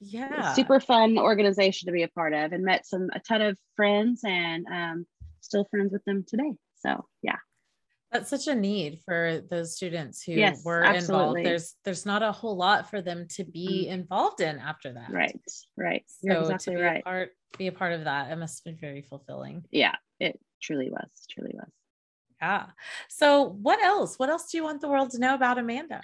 yeah, 0.00 0.52
super 0.54 0.80
fun 0.80 1.18
organization 1.18 1.86
to 1.86 1.92
be 1.92 2.02
a 2.02 2.08
part 2.08 2.32
of, 2.32 2.52
and 2.52 2.64
met 2.64 2.86
some 2.86 3.10
a 3.12 3.20
ton 3.20 3.42
of 3.42 3.58
friends, 3.76 4.22
and 4.24 4.66
um, 4.72 5.06
still 5.40 5.66
friends 5.70 5.92
with 5.92 6.04
them 6.04 6.24
today. 6.26 6.52
So 6.80 7.06
yeah. 7.22 7.36
That's 8.12 8.30
such 8.30 8.46
a 8.46 8.54
need 8.54 9.00
for 9.04 9.40
those 9.50 9.74
students 9.74 10.22
who 10.22 10.34
yes, 10.34 10.64
were 10.64 10.84
absolutely. 10.84 11.40
involved. 11.40 11.46
There's 11.46 11.74
there's 11.84 12.06
not 12.06 12.22
a 12.22 12.30
whole 12.30 12.56
lot 12.56 12.88
for 12.88 13.02
them 13.02 13.26
to 13.30 13.42
be 13.44 13.86
mm-hmm. 13.86 13.94
involved 13.94 14.40
in 14.40 14.60
after 14.60 14.92
that. 14.92 15.10
Right. 15.10 15.40
Right. 15.76 16.04
You're 16.22 16.36
so 16.36 16.40
exactly 16.42 16.74
to 16.74 16.78
be 16.78 16.84
right. 16.84 17.00
A 17.00 17.02
part, 17.02 17.30
be 17.58 17.66
a 17.66 17.72
part 17.72 17.92
of 17.92 18.04
that. 18.04 18.30
It 18.30 18.36
must 18.36 18.60
have 18.60 18.72
been 18.72 18.80
very 18.80 19.02
fulfilling. 19.02 19.64
Yeah, 19.72 19.96
it 20.24 20.40
truly 20.62 20.90
was. 20.90 21.08
Truly 21.30 21.52
was. 21.54 21.70
Yeah. 22.40 22.66
So 23.08 23.56
what 23.62 23.82
else? 23.82 24.18
What 24.18 24.30
else 24.30 24.50
do 24.50 24.56
you 24.58 24.64
want 24.64 24.80
the 24.80 24.88
world 24.88 25.10
to 25.10 25.18
know 25.18 25.34
about 25.34 25.58
Amanda? 25.58 26.00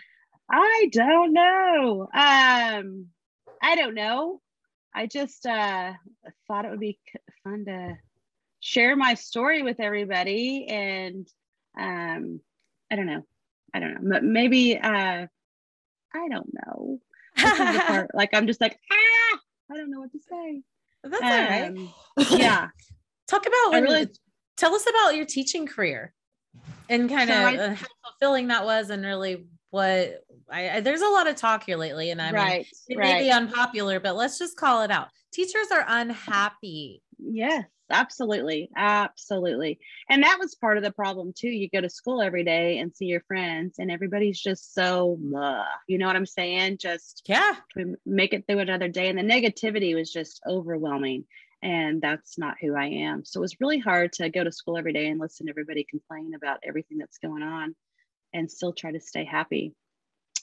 I 0.51 0.89
don't 0.93 1.33
know. 1.33 2.09
Um, 2.15 3.07
I 3.63 3.77
don't 3.77 3.95
know. 3.95 4.41
I 4.95 5.07
just 5.07 5.47
uh 5.47 5.93
thought 6.49 6.65
it 6.65 6.71
would 6.71 6.81
be 6.81 6.99
fun 7.45 7.65
to 7.67 7.97
share 8.61 8.95
my 8.95 9.15
story 9.15 9.63
with 9.63 9.81
everybody 9.81 10.67
and 10.69 11.27
um 11.79 12.41
i 12.91 12.97
don't 12.97 13.07
know 13.07 13.25
i 13.73 13.81
don't 13.81 14.03
know 14.03 14.21
maybe 14.21 14.79
uh 14.79 15.27
i 16.15 16.29
don't 16.29 16.53
know 16.53 16.99
part, 17.87 18.11
like 18.15 18.31
i'm 18.35 18.47
just 18.47 18.61
like 18.61 18.79
ah 18.93 19.39
i 19.73 19.77
don't 19.77 19.91
know 19.91 20.01
what 20.01 20.13
to 20.13 20.19
say 20.19 20.61
that's 21.05 21.23
um, 21.23 21.31
all 21.31 21.39
right 21.39 21.69
um, 21.69 21.89
yeah 22.39 22.69
talk 23.31 23.47
about 23.47 23.73
when, 23.73 23.83
really, 23.85 24.09
tell 24.57 24.75
us 24.75 24.87
about 24.89 25.17
your 25.17 25.25
teaching 25.25 25.67
career 25.67 26.13
and 26.89 27.09
kind 27.09 27.31
so 27.31 27.35
of 27.35 27.45
I, 27.45 27.57
uh, 27.57 27.75
how 27.75 27.87
fulfilling 28.05 28.49
that 28.49 28.65
was 28.65 28.91
and 28.91 29.05
really 29.05 29.47
what 29.71 30.23
I, 30.51 30.71
I, 30.71 30.81
there's 30.81 31.03
a 31.03 31.09
lot 31.09 31.29
of 31.29 31.37
talk 31.37 31.65
here 31.65 31.77
lately 31.77 32.11
and 32.11 32.21
i 32.21 32.27
mean 32.27 32.35
right, 32.35 32.67
it 32.89 32.99
right. 32.99 33.15
may 33.15 33.23
be 33.23 33.31
unpopular 33.31 34.01
but 34.01 34.17
let's 34.17 34.39
just 34.39 34.57
call 34.57 34.83
it 34.83 34.91
out. 34.91 35.09
Teachers 35.33 35.69
are 35.73 35.85
unhappy. 35.87 37.03
Yes 37.19 37.65
absolutely 37.93 38.71
absolutely. 38.77 39.79
And 40.09 40.23
that 40.23 40.39
was 40.39 40.55
part 40.55 40.77
of 40.77 40.85
the 40.85 40.93
problem 40.93 41.33
too. 41.37 41.49
You 41.49 41.69
go 41.69 41.81
to 41.81 41.91
school 41.91 42.23
every 42.23 42.45
day 42.45 42.79
and 42.79 42.95
see 42.95 43.07
your 43.07 43.23
friends 43.23 43.81
and 43.81 43.91
everybody's 43.91 44.41
just 44.41 44.75
so 44.75 45.17
blah, 45.21 45.65
you 45.89 45.99
know 45.99 46.07
what 46.07 46.17
i'm 46.17 46.27
saying? 46.27 46.79
Just 46.79 47.23
yeah. 47.27 47.57
make 48.07 48.33
it 48.33 48.47
through 48.47 48.61
another 48.61 48.89
day 48.89 49.09
and 49.09 49.19
the 49.19 49.23
negativity 49.23 49.95
was 49.95 50.13
just 50.13 50.41
overwhelming 50.47 51.25
and 51.63 52.01
that's 52.01 52.39
not 52.39 52.57
who 52.61 52.75
i 52.75 52.87
am. 52.87 53.25
So 53.25 53.41
it 53.41 53.43
was 53.43 53.61
really 53.61 53.79
hard 53.79 54.13
to 54.15 54.31
go 54.31 54.45
to 54.45 54.53
school 54.53 54.79
every 54.79 54.93
day 54.93 55.09
and 55.09 55.21
listen 55.21 55.47
to 55.47 55.51
everybody 55.51 55.87
complain 55.89 56.35
about 56.35 56.61
everything 56.67 56.99
that's 56.99 57.19
going 57.19 57.43
on 57.43 57.75
and 58.33 58.51
still 58.51 58.73
try 58.73 58.93
to 58.93 59.01
stay 59.01 59.25
happy. 59.25 59.75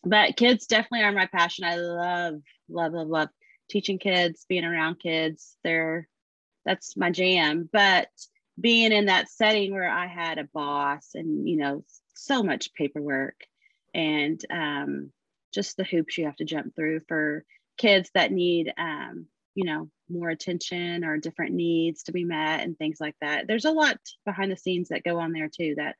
But 0.04 0.38
kids 0.38 0.68
definitely 0.68 1.04
are 1.04 1.12
my 1.12 1.26
passion. 1.28 1.66
I 1.66 1.78
love 1.78 2.36
love 2.70 2.94
love 2.94 3.08
love 3.08 3.30
teaching 3.70 3.98
kids 3.98 4.46
being 4.48 4.64
around 4.64 5.00
kids. 5.00 5.58
They're 5.64 6.08
that's 6.66 6.98
my 6.98 7.10
jam. 7.10 7.70
But 7.72 8.10
being 8.60 8.92
in 8.92 9.06
that 9.06 9.30
setting 9.30 9.72
where 9.72 9.90
I 9.90 10.08
had 10.08 10.38
a 10.38 10.50
boss 10.54 11.12
and, 11.16 11.48
you 11.48 11.58
know, 11.58 11.84
so 12.16 12.44
much 12.44 12.74
paperwork 12.74 13.36
and 13.94 14.40
um, 14.50 15.12
just 15.54 15.78
the 15.78 15.84
hoops 15.84 16.18
you 16.18 16.26
have 16.26 16.36
to 16.38 16.46
jump 16.46 16.76
through 16.76 17.02
for 17.08 17.46
kids 17.78 18.10
that 18.14 18.32
need, 18.32 18.74
um, 18.78 19.28
you 19.58 19.66
know, 19.66 19.90
more 20.08 20.30
attention 20.30 21.04
or 21.04 21.18
different 21.18 21.54
needs 21.54 22.04
to 22.04 22.14
be 22.14 22.24
met 22.24 22.62
and 22.62 22.78
things 22.78 22.98
like 23.02 23.16
that. 23.22 23.48
There's 23.48 23.66
a 23.66 23.72
lot 23.72 23.98
behind 24.26 24.52
the 24.52 24.58
scenes 24.58 24.90
that 24.90 25.04
go 25.04 25.20
on 25.20 25.34
there 25.34 25.50
too 25.50 25.74
that 25.78 25.96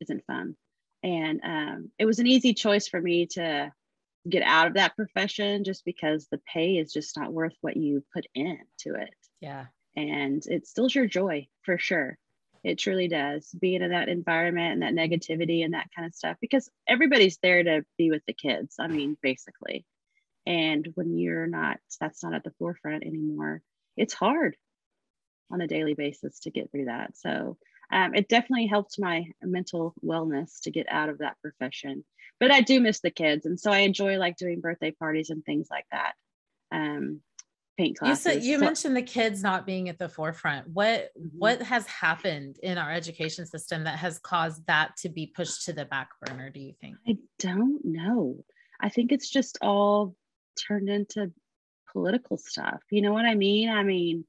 isn't 0.00 0.24
fun. 0.26 0.56
And 1.02 1.40
um, 1.44 1.90
it 1.98 2.06
was 2.06 2.18
an 2.18 2.26
easy 2.26 2.54
choice 2.54 2.88
for 2.88 3.00
me 3.00 3.26
to 3.32 3.70
get 4.28 4.42
out 4.42 4.68
of 4.68 4.74
that 4.74 4.96
profession 4.96 5.64
just 5.64 5.84
because 5.84 6.26
the 6.30 6.40
pay 6.52 6.78
is 6.78 6.92
just 6.92 7.16
not 7.16 7.32
worth 7.32 7.54
what 7.60 7.76
you 7.76 8.02
put 8.12 8.26
into 8.34 8.98
it. 8.98 9.14
Yeah 9.40 9.66
and 9.96 10.44
it 10.46 10.66
stills 10.66 10.94
your 10.94 11.06
joy 11.06 11.46
for 11.62 11.78
sure 11.78 12.18
It 12.62 12.78
truly 12.78 13.08
does. 13.08 13.50
Being 13.60 13.82
in 13.82 13.90
that 13.90 14.08
environment 14.08 14.72
and 14.72 14.82
that 14.82 14.94
negativity 14.94 15.64
and 15.64 15.74
that 15.74 15.88
kind 15.94 16.06
of 16.06 16.14
stuff, 16.14 16.38
because 16.40 16.70
everybody's 16.88 17.38
there 17.42 17.62
to 17.62 17.84
be 17.98 18.10
with 18.10 18.22
the 18.26 18.32
kids. 18.32 18.76
I 18.80 18.88
mean, 18.88 19.18
basically. 19.22 19.84
And 20.46 20.88
when 20.94 21.16
you're 21.16 21.46
not, 21.46 21.78
that's 22.00 22.22
not 22.22 22.34
at 22.34 22.44
the 22.44 22.52
forefront 22.58 23.04
anymore, 23.04 23.62
it's 23.96 24.14
hard 24.14 24.56
on 25.50 25.60
a 25.60 25.66
daily 25.66 25.94
basis 25.94 26.40
to 26.40 26.50
get 26.50 26.70
through 26.70 26.86
that. 26.86 27.16
So 27.16 27.56
um, 27.92 28.14
it 28.14 28.28
definitely 28.28 28.66
helped 28.66 28.98
my 28.98 29.26
mental 29.42 29.94
wellness 30.04 30.60
to 30.62 30.70
get 30.70 30.86
out 30.90 31.08
of 31.08 31.18
that 31.18 31.36
profession. 31.40 32.04
But 32.40 32.50
I 32.50 32.60
do 32.60 32.80
miss 32.80 33.00
the 33.00 33.10
kids. 33.10 33.46
And 33.46 33.58
so 33.58 33.70
I 33.70 33.78
enjoy 33.78 34.18
like 34.18 34.36
doing 34.36 34.60
birthday 34.60 34.90
parties 34.90 35.30
and 35.30 35.44
things 35.44 35.68
like 35.70 35.86
that. 35.92 36.12
Um, 36.72 37.20
paint 37.76 37.98
classes. 37.98 38.24
You, 38.24 38.32
said, 38.32 38.44
you 38.44 38.58
so, 38.58 38.64
mentioned 38.64 38.96
the 38.96 39.02
kids 39.02 39.42
not 39.42 39.66
being 39.66 39.88
at 39.88 39.98
the 39.98 40.08
forefront. 40.08 40.68
What 40.68 41.10
mm-hmm. 41.18 41.38
what 41.38 41.62
has 41.62 41.86
happened 41.86 42.58
in 42.62 42.78
our 42.78 42.90
education 42.90 43.46
system 43.46 43.84
that 43.84 43.98
has 43.98 44.18
caused 44.18 44.66
that 44.66 44.96
to 44.98 45.08
be 45.08 45.26
pushed 45.26 45.66
to 45.66 45.72
the 45.72 45.84
back 45.84 46.10
burner? 46.20 46.50
Do 46.50 46.60
you 46.60 46.74
think? 46.80 46.96
I 47.06 47.16
don't 47.38 47.84
know. 47.84 48.44
I 48.80 48.88
think 48.88 49.12
it's 49.12 49.30
just 49.30 49.58
all 49.62 50.16
turned 50.56 50.88
into 50.88 51.32
political 51.92 52.36
stuff. 52.36 52.80
You 52.90 53.02
know 53.02 53.12
what 53.12 53.24
I 53.24 53.34
mean? 53.34 53.68
I 53.68 53.82
mean, 53.82 54.24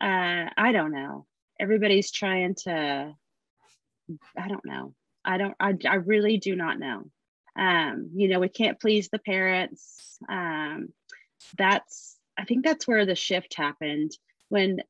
uh, 0.00 0.50
I 0.56 0.72
don't 0.72 0.92
know. 0.92 1.26
Everybody's 1.58 2.10
trying 2.10 2.54
to. 2.64 3.14
I 4.36 4.48
don't 4.48 4.64
know. 4.64 4.94
I 5.24 5.38
don't. 5.38 5.54
I, 5.58 5.74
I 5.88 5.94
really 5.96 6.38
do 6.38 6.54
not 6.54 6.78
know. 6.78 7.04
Um, 7.58 8.10
you 8.14 8.28
know, 8.28 8.38
we 8.38 8.48
can't 8.48 8.80
please 8.80 9.08
the 9.08 9.18
parents. 9.18 10.18
Um, 10.28 10.88
that's 11.56 12.16
I 12.38 12.44
think 12.44 12.64
that's 12.64 12.86
where 12.86 13.06
the 13.06 13.14
shift 13.14 13.54
happened 13.54 14.12
when 14.48 14.80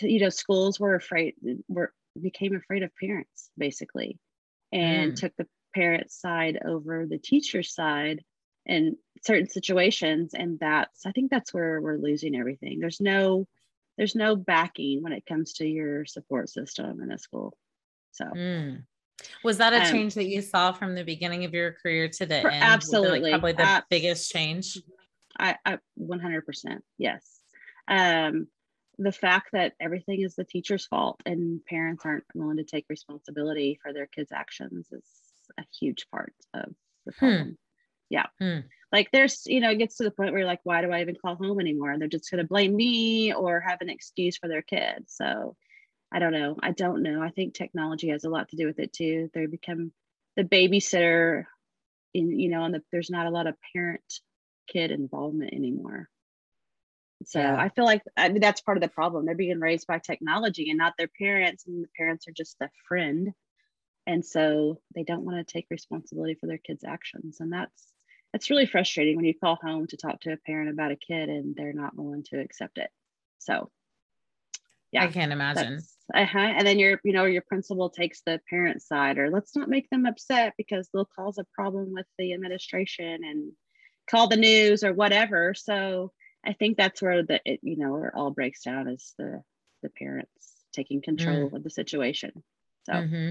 you 0.00 0.20
know 0.20 0.28
schools 0.30 0.80
were 0.80 0.94
afraid 0.94 1.34
were 1.68 1.92
became 2.20 2.56
afraid 2.56 2.82
of 2.82 2.90
parents 2.96 3.50
basically 3.56 4.18
and 4.72 5.12
mm. 5.12 5.16
took 5.16 5.32
the 5.36 5.46
parent 5.74 6.10
side 6.10 6.58
over 6.64 7.06
the 7.06 7.18
teacher 7.18 7.62
side 7.62 8.22
in 8.66 8.96
certain 9.22 9.48
situations 9.48 10.32
and 10.34 10.58
that's 10.58 11.06
i 11.06 11.12
think 11.12 11.30
that's 11.30 11.52
where 11.52 11.80
we're 11.80 11.96
losing 11.96 12.36
everything 12.36 12.78
there's 12.80 13.00
no 13.00 13.46
there's 13.98 14.14
no 14.14 14.34
backing 14.34 15.02
when 15.02 15.12
it 15.12 15.26
comes 15.26 15.54
to 15.54 15.66
your 15.66 16.04
support 16.04 16.48
system 16.48 17.00
in 17.02 17.12
a 17.12 17.18
school 17.18 17.54
so 18.12 18.24
mm. 18.24 18.82
was 19.44 19.58
that 19.58 19.72
a 19.72 19.80
um, 19.80 19.92
change 19.92 20.14
that 20.14 20.26
you 20.26 20.40
saw 20.40 20.72
from 20.72 20.94
the 20.94 21.04
beginning 21.04 21.44
of 21.44 21.52
your 21.52 21.72
career 21.72 22.08
to 22.08 22.24
the 22.24 22.36
end 22.36 22.62
absolutely 22.62 23.20
like 23.20 23.32
probably 23.32 23.52
the 23.52 23.62
Abs- 23.62 23.86
biggest 23.90 24.30
change 24.30 24.78
I, 25.38 25.56
I 25.64 25.78
100% 25.98 26.78
yes. 26.98 27.40
Um, 27.88 28.46
the 28.98 29.12
fact 29.12 29.48
that 29.52 29.72
everything 29.80 30.20
is 30.20 30.34
the 30.34 30.44
teacher's 30.44 30.86
fault 30.86 31.20
and 31.24 31.64
parents 31.64 32.04
aren't 32.04 32.24
willing 32.34 32.58
to 32.58 32.64
take 32.64 32.84
responsibility 32.88 33.78
for 33.82 33.92
their 33.92 34.06
kids' 34.06 34.32
actions 34.32 34.88
is 34.92 35.04
a 35.58 35.64
huge 35.80 36.06
part 36.12 36.34
of 36.52 36.72
the 37.06 37.12
hmm. 37.12 37.18
problem. 37.18 37.48
Hmm. 37.48 37.52
Yeah. 38.10 38.26
Hmm. 38.38 38.60
Like 38.92 39.10
there's, 39.12 39.46
you 39.46 39.60
know, 39.60 39.70
it 39.70 39.78
gets 39.78 39.96
to 39.96 40.04
the 40.04 40.10
point 40.10 40.32
where 40.32 40.40
you're 40.40 40.48
like, 40.48 40.60
why 40.64 40.82
do 40.82 40.90
I 40.90 41.00
even 41.00 41.16
call 41.16 41.36
home 41.36 41.60
anymore? 41.60 41.96
They're 41.96 42.08
just 42.08 42.30
going 42.30 42.42
to 42.42 42.48
blame 42.48 42.74
me 42.74 43.32
or 43.32 43.60
have 43.60 43.80
an 43.80 43.88
excuse 43.88 44.36
for 44.36 44.48
their 44.48 44.62
kid. 44.62 45.04
So 45.06 45.56
I 46.12 46.18
don't 46.18 46.32
know. 46.32 46.56
I 46.60 46.72
don't 46.72 47.02
know. 47.02 47.22
I 47.22 47.30
think 47.30 47.54
technology 47.54 48.08
has 48.08 48.24
a 48.24 48.30
lot 48.30 48.48
to 48.48 48.56
do 48.56 48.66
with 48.66 48.80
it 48.80 48.92
too. 48.92 49.30
They 49.32 49.46
become 49.46 49.92
the 50.36 50.42
babysitter 50.42 51.44
in, 52.12 52.38
you 52.38 52.50
know, 52.50 52.64
and 52.64 52.74
the, 52.74 52.82
there's 52.90 53.10
not 53.10 53.26
a 53.26 53.30
lot 53.30 53.46
of 53.46 53.54
parent 53.72 54.02
kid 54.66 54.90
involvement 54.90 55.54
anymore. 55.54 56.08
So 57.26 57.38
yeah. 57.38 57.56
I 57.56 57.68
feel 57.68 57.84
like 57.84 58.02
I 58.16 58.28
mean, 58.30 58.40
that's 58.40 58.62
part 58.62 58.78
of 58.78 58.82
the 58.82 58.88
problem. 58.88 59.26
They're 59.26 59.34
being 59.34 59.60
raised 59.60 59.86
by 59.86 59.98
technology 59.98 60.70
and 60.70 60.78
not 60.78 60.94
their 60.96 61.10
parents, 61.18 61.66
and 61.66 61.84
the 61.84 61.88
parents 61.96 62.26
are 62.26 62.32
just 62.32 62.56
a 62.62 62.70
friend. 62.88 63.32
And 64.06 64.24
so 64.24 64.80
they 64.94 65.04
don't 65.04 65.24
want 65.24 65.36
to 65.46 65.52
take 65.52 65.66
responsibility 65.70 66.34
for 66.34 66.46
their 66.46 66.58
kids' 66.58 66.82
actions. 66.82 67.38
And 67.40 67.52
that's 67.52 67.92
that's 68.32 68.50
really 68.50 68.66
frustrating 68.66 69.16
when 69.16 69.24
you 69.24 69.34
call 69.34 69.56
home 69.56 69.86
to 69.88 69.96
talk 69.96 70.20
to 70.20 70.32
a 70.32 70.36
parent 70.36 70.70
about 70.70 70.92
a 70.92 70.96
kid 70.96 71.28
and 71.28 71.54
they're 71.56 71.72
not 71.72 71.96
willing 71.96 72.24
to 72.24 72.38
accept 72.40 72.78
it. 72.78 72.90
So 73.38 73.70
yeah. 74.92 75.04
I 75.04 75.08
can't 75.08 75.32
imagine. 75.32 75.80
Uh-huh. 76.14 76.38
And 76.38 76.66
then 76.66 76.78
your, 76.78 77.00
you 77.04 77.12
know, 77.12 77.24
your 77.24 77.42
principal 77.42 77.90
takes 77.90 78.22
the 78.22 78.40
parent 78.50 78.82
side, 78.82 79.18
or 79.18 79.30
let's 79.30 79.54
not 79.54 79.68
make 79.68 79.88
them 79.90 80.06
upset 80.06 80.54
because 80.58 80.88
they'll 80.92 81.08
cause 81.16 81.38
a 81.38 81.46
problem 81.54 81.92
with 81.92 82.06
the 82.18 82.32
administration 82.32 83.20
and 83.24 83.52
call 84.10 84.26
the 84.26 84.36
news 84.36 84.82
or 84.82 84.92
whatever. 84.92 85.54
So 85.54 86.12
I 86.44 86.54
think 86.54 86.76
that's 86.76 87.00
where 87.00 87.22
the 87.22 87.40
it, 87.44 87.60
you 87.62 87.76
know 87.76 87.92
where 87.92 88.06
it 88.06 88.14
all 88.16 88.30
breaks 88.30 88.64
down 88.64 88.88
is 88.88 89.14
the 89.18 89.42
the 89.82 89.90
parents 89.90 90.30
taking 90.72 91.02
control 91.02 91.50
mm. 91.50 91.52
of 91.52 91.62
the 91.62 91.70
situation. 91.70 92.42
So 92.84 92.92
mm-hmm. 92.94 93.30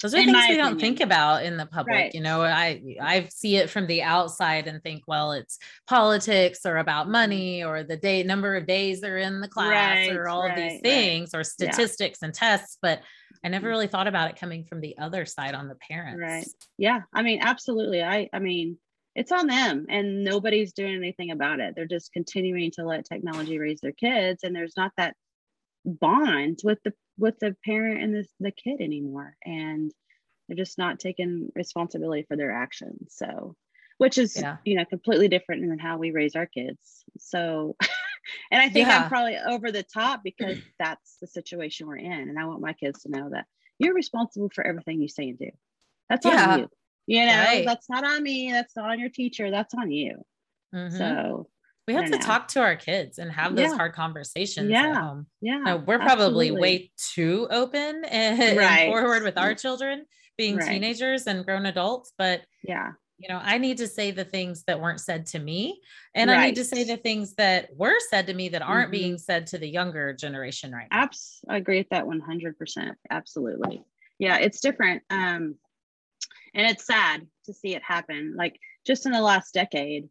those 0.00 0.14
are 0.14 0.18
things 0.18 0.32
we 0.32 0.38
opinion. 0.38 0.58
don't 0.58 0.80
think 0.80 1.00
about 1.00 1.44
in 1.44 1.56
the 1.56 1.66
public. 1.66 1.94
Right. 1.94 2.14
You 2.14 2.20
know, 2.20 2.42
I 2.42 2.82
I 3.00 3.28
see 3.30 3.56
it 3.56 3.70
from 3.70 3.86
the 3.86 4.02
outside 4.02 4.66
and 4.66 4.82
think, 4.82 5.04
well, 5.06 5.32
it's 5.32 5.58
politics 5.86 6.60
or 6.64 6.76
about 6.76 7.04
mm-hmm. 7.04 7.12
money 7.12 7.64
or 7.64 7.82
the 7.82 7.96
day 7.96 8.22
number 8.22 8.56
of 8.56 8.66
days 8.66 9.00
they're 9.00 9.18
in 9.18 9.40
the 9.40 9.48
class 9.48 10.08
right, 10.08 10.16
or 10.16 10.28
all 10.28 10.42
right, 10.42 10.50
of 10.50 10.56
these 10.56 10.80
things 10.80 11.34
or 11.34 11.44
statistics 11.44 12.18
yeah. 12.22 12.26
and 12.26 12.34
tests, 12.34 12.78
but 12.82 13.00
I 13.44 13.48
never 13.48 13.64
mm-hmm. 13.64 13.70
really 13.70 13.86
thought 13.86 14.06
about 14.06 14.30
it 14.30 14.38
coming 14.38 14.64
from 14.64 14.80
the 14.80 14.96
other 14.98 15.24
side 15.24 15.54
on 15.54 15.68
the 15.68 15.76
parents. 15.76 16.20
Right. 16.20 16.46
Yeah. 16.76 17.00
I 17.14 17.22
mean, 17.22 17.40
absolutely. 17.42 18.02
I 18.02 18.28
I 18.32 18.38
mean, 18.38 18.78
it's 19.14 19.32
on 19.32 19.46
them 19.46 19.86
and 19.88 20.22
nobody's 20.22 20.72
doing 20.72 20.94
anything 20.94 21.30
about 21.30 21.60
it. 21.60 21.74
They're 21.74 21.86
just 21.86 22.12
continuing 22.12 22.70
to 22.72 22.84
let 22.84 23.06
technology 23.06 23.58
raise 23.58 23.80
their 23.80 23.92
kids 23.92 24.44
and 24.44 24.54
there's 24.54 24.76
not 24.76 24.92
that 24.96 25.16
bond 25.84 26.60
with 26.62 26.78
the 26.84 26.92
with 27.20 27.38
the 27.38 27.54
parent 27.64 28.02
and 28.02 28.14
the, 28.14 28.26
the 28.40 28.50
kid 28.50 28.80
anymore 28.80 29.36
and 29.44 29.92
they're 30.48 30.56
just 30.56 30.78
not 30.78 30.98
taking 30.98 31.50
responsibility 31.54 32.24
for 32.26 32.36
their 32.36 32.50
actions. 32.50 33.14
So 33.14 33.56
which 33.98 34.16
is 34.16 34.36
yeah. 34.40 34.56
you 34.64 34.76
know 34.76 34.84
completely 34.86 35.28
different 35.28 35.68
than 35.68 35.78
how 35.78 35.98
we 35.98 36.10
raise 36.10 36.34
our 36.34 36.46
kids. 36.46 37.04
So 37.18 37.76
and 38.50 38.60
I 38.60 38.68
think 38.68 38.88
yeah. 38.88 39.02
I'm 39.02 39.08
probably 39.08 39.36
over 39.36 39.70
the 39.70 39.84
top 39.84 40.22
because 40.24 40.58
that's 40.78 41.18
the 41.20 41.26
situation 41.26 41.86
we're 41.86 41.96
in 41.96 42.12
and 42.12 42.38
I 42.38 42.46
want 42.46 42.60
my 42.60 42.72
kids 42.72 43.02
to 43.02 43.10
know 43.10 43.30
that 43.30 43.46
you're 43.78 43.94
responsible 43.94 44.50
for 44.54 44.66
everything 44.66 45.00
you 45.00 45.08
say 45.08 45.28
and 45.28 45.38
do. 45.38 45.50
That's 46.08 46.26
yeah. 46.26 46.52
on 46.52 46.58
you 46.60 46.68
you 47.10 47.26
know 47.26 47.32
right. 47.32 47.66
that's 47.66 47.90
not 47.90 48.04
on 48.04 48.22
me 48.22 48.52
that's 48.52 48.76
not 48.76 48.90
on 48.90 49.00
your 49.00 49.08
teacher 49.08 49.50
that's 49.50 49.74
on 49.74 49.90
you 49.90 50.22
mm-hmm. 50.72 50.96
so 50.96 51.48
we 51.86 51.94
have 51.94 52.04
to 52.04 52.10
know. 52.12 52.18
talk 52.18 52.48
to 52.48 52.60
our 52.60 52.76
kids 52.76 53.18
and 53.18 53.30
have 53.32 53.56
those 53.56 53.70
yeah. 53.70 53.76
hard 53.76 53.92
conversations 53.92 54.70
yeah 54.70 55.14
yeah 55.40 55.58
no, 55.58 55.76
we're 55.78 55.98
probably 55.98 56.48
absolutely. 56.48 56.60
way 56.60 56.90
too 56.96 57.46
open 57.50 58.04
and, 58.04 58.56
right. 58.56 58.80
and, 58.80 58.92
forward 58.92 59.22
with 59.22 59.36
our 59.36 59.54
children 59.54 60.04
being 60.36 60.56
right. 60.56 60.68
teenagers 60.68 61.26
and 61.26 61.44
grown 61.44 61.66
adults 61.66 62.12
but 62.16 62.42
yeah 62.62 62.92
you 63.18 63.28
know 63.28 63.40
i 63.42 63.58
need 63.58 63.76
to 63.76 63.86
say 63.86 64.10
the 64.10 64.24
things 64.24 64.64
that 64.64 64.80
weren't 64.80 65.00
said 65.00 65.26
to 65.26 65.38
me 65.38 65.80
and 66.14 66.30
i 66.30 66.46
need 66.46 66.54
to 66.54 66.64
say 66.64 66.84
the 66.84 66.96
things 66.96 67.34
that 67.34 67.68
were 67.76 67.98
said 68.08 68.26
to 68.26 68.34
me 68.34 68.48
that 68.48 68.62
aren't 68.62 68.86
mm-hmm. 68.86 68.92
being 68.92 69.18
said 69.18 69.46
to 69.46 69.58
the 69.58 69.68
younger 69.68 70.12
generation 70.12 70.72
right 70.72 70.88
now. 70.90 71.02
Abs- 71.02 71.40
i 71.48 71.56
agree 71.56 71.78
with 71.78 71.88
that 71.90 72.04
100% 72.04 72.94
absolutely 73.10 73.84
yeah 74.18 74.38
it's 74.38 74.60
different 74.60 75.02
um 75.10 75.56
and 76.54 76.66
it's 76.66 76.86
sad 76.86 77.26
to 77.44 77.52
see 77.52 77.74
it 77.74 77.82
happen 77.82 78.34
like 78.36 78.58
just 78.86 79.06
in 79.06 79.12
the 79.12 79.20
last 79.20 79.52
decade 79.52 80.08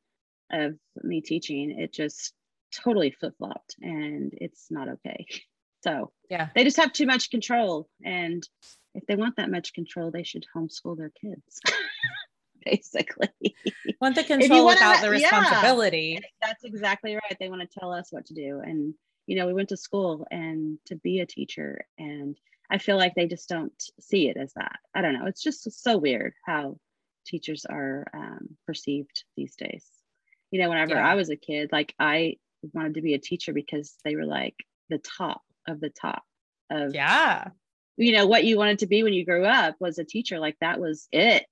of 0.52 0.76
me 1.04 1.22
teaching 1.22 1.80
it 1.80 1.94
just 1.94 2.34
totally 2.72 3.12
flip-flopped 3.12 3.76
and 3.82 4.34
it's 4.34 4.68
not 4.70 4.90
okay 4.90 5.26
so 5.84 6.12
yeah 6.30 6.50
they 6.56 6.64
just 6.64 6.78
have 6.78 6.94
too 6.94 7.06
much 7.06 7.32
control 7.32 7.88
and 8.04 8.48
if 8.96 9.06
they 9.08 9.16
want 9.16 9.36
that 9.38 9.52
much 9.52 9.74
control 9.74 10.12
they 10.12 10.24
should 10.24 10.46
homeschool 10.56 10.98
their 10.98 11.12
kids 11.22 11.62
basically 12.66 13.56
want 14.02 14.16
the 14.16 14.24
control 14.24 14.68
without 14.68 15.02
the 15.02 15.10
responsibility 15.10 16.20
yeah, 16.22 16.28
that's 16.42 16.64
exactly 16.66 17.16
right 17.16 17.38
they 17.40 17.50
want 17.50 17.62
to 17.62 17.80
tell 17.80 17.94
us 17.94 18.12
what 18.12 18.26
to 18.26 18.34
do 18.34 18.60
and 18.64 18.94
you 19.26 19.38
know 19.38 19.48
we 19.48 19.54
went 19.54 19.70
to 19.70 19.78
school 19.78 20.28
and 20.30 20.78
to 20.86 20.96
be 20.98 21.20
a 21.20 21.26
teacher 21.26 21.86
and 21.98 22.38
I 22.70 22.78
feel 22.78 22.98
like 22.98 23.16
they 23.16 23.28
just 23.28 23.50
don't 23.50 23.74
see 24.00 24.30
it 24.30 24.38
as 24.38 24.54
that. 24.54 24.78
I 24.94 25.02
don't 25.02 25.14
know. 25.14 25.26
It's 25.26 25.42
just 25.42 25.70
so 25.82 25.98
weird 25.98 26.34
how 26.46 26.78
teachers 27.26 27.66
are 27.66 28.06
um, 28.14 28.58
perceived 28.66 29.24
these 29.36 29.56
days. 29.56 29.86
You 30.52 30.62
know, 30.62 30.70
whenever 30.70 30.96
yeah. 30.96 31.08
I 31.08 31.16
was 31.16 31.30
a 31.30 31.36
kid, 31.36 31.70
like 31.72 31.94
I 32.00 32.38
wanted 32.74 32.96
to 32.96 33.02
be 33.02 33.14
a 33.14 33.20
teacher 33.20 33.54
because 33.54 33.96
they 34.04 34.16
were 34.16 34.26
like 34.26 34.56
the 34.90 34.98
top 34.98 35.42
of 35.68 35.80
the 35.80 35.90
top 35.90 36.24
of 36.70 36.94
yeah. 36.94 37.50
You 37.98 38.14
know 38.14 38.28
what 38.28 38.46
you 38.46 38.58
wanted 38.58 38.80
to 38.80 38.88
be 38.88 39.04
when 39.04 39.14
you 39.14 39.26
grew 39.26 39.46
up 39.46 39.76
was 39.80 39.98
a 39.98 40.06
teacher. 40.06 40.40
Like 40.40 40.56
that 40.62 40.80
was 40.80 41.08
it, 41.12 41.48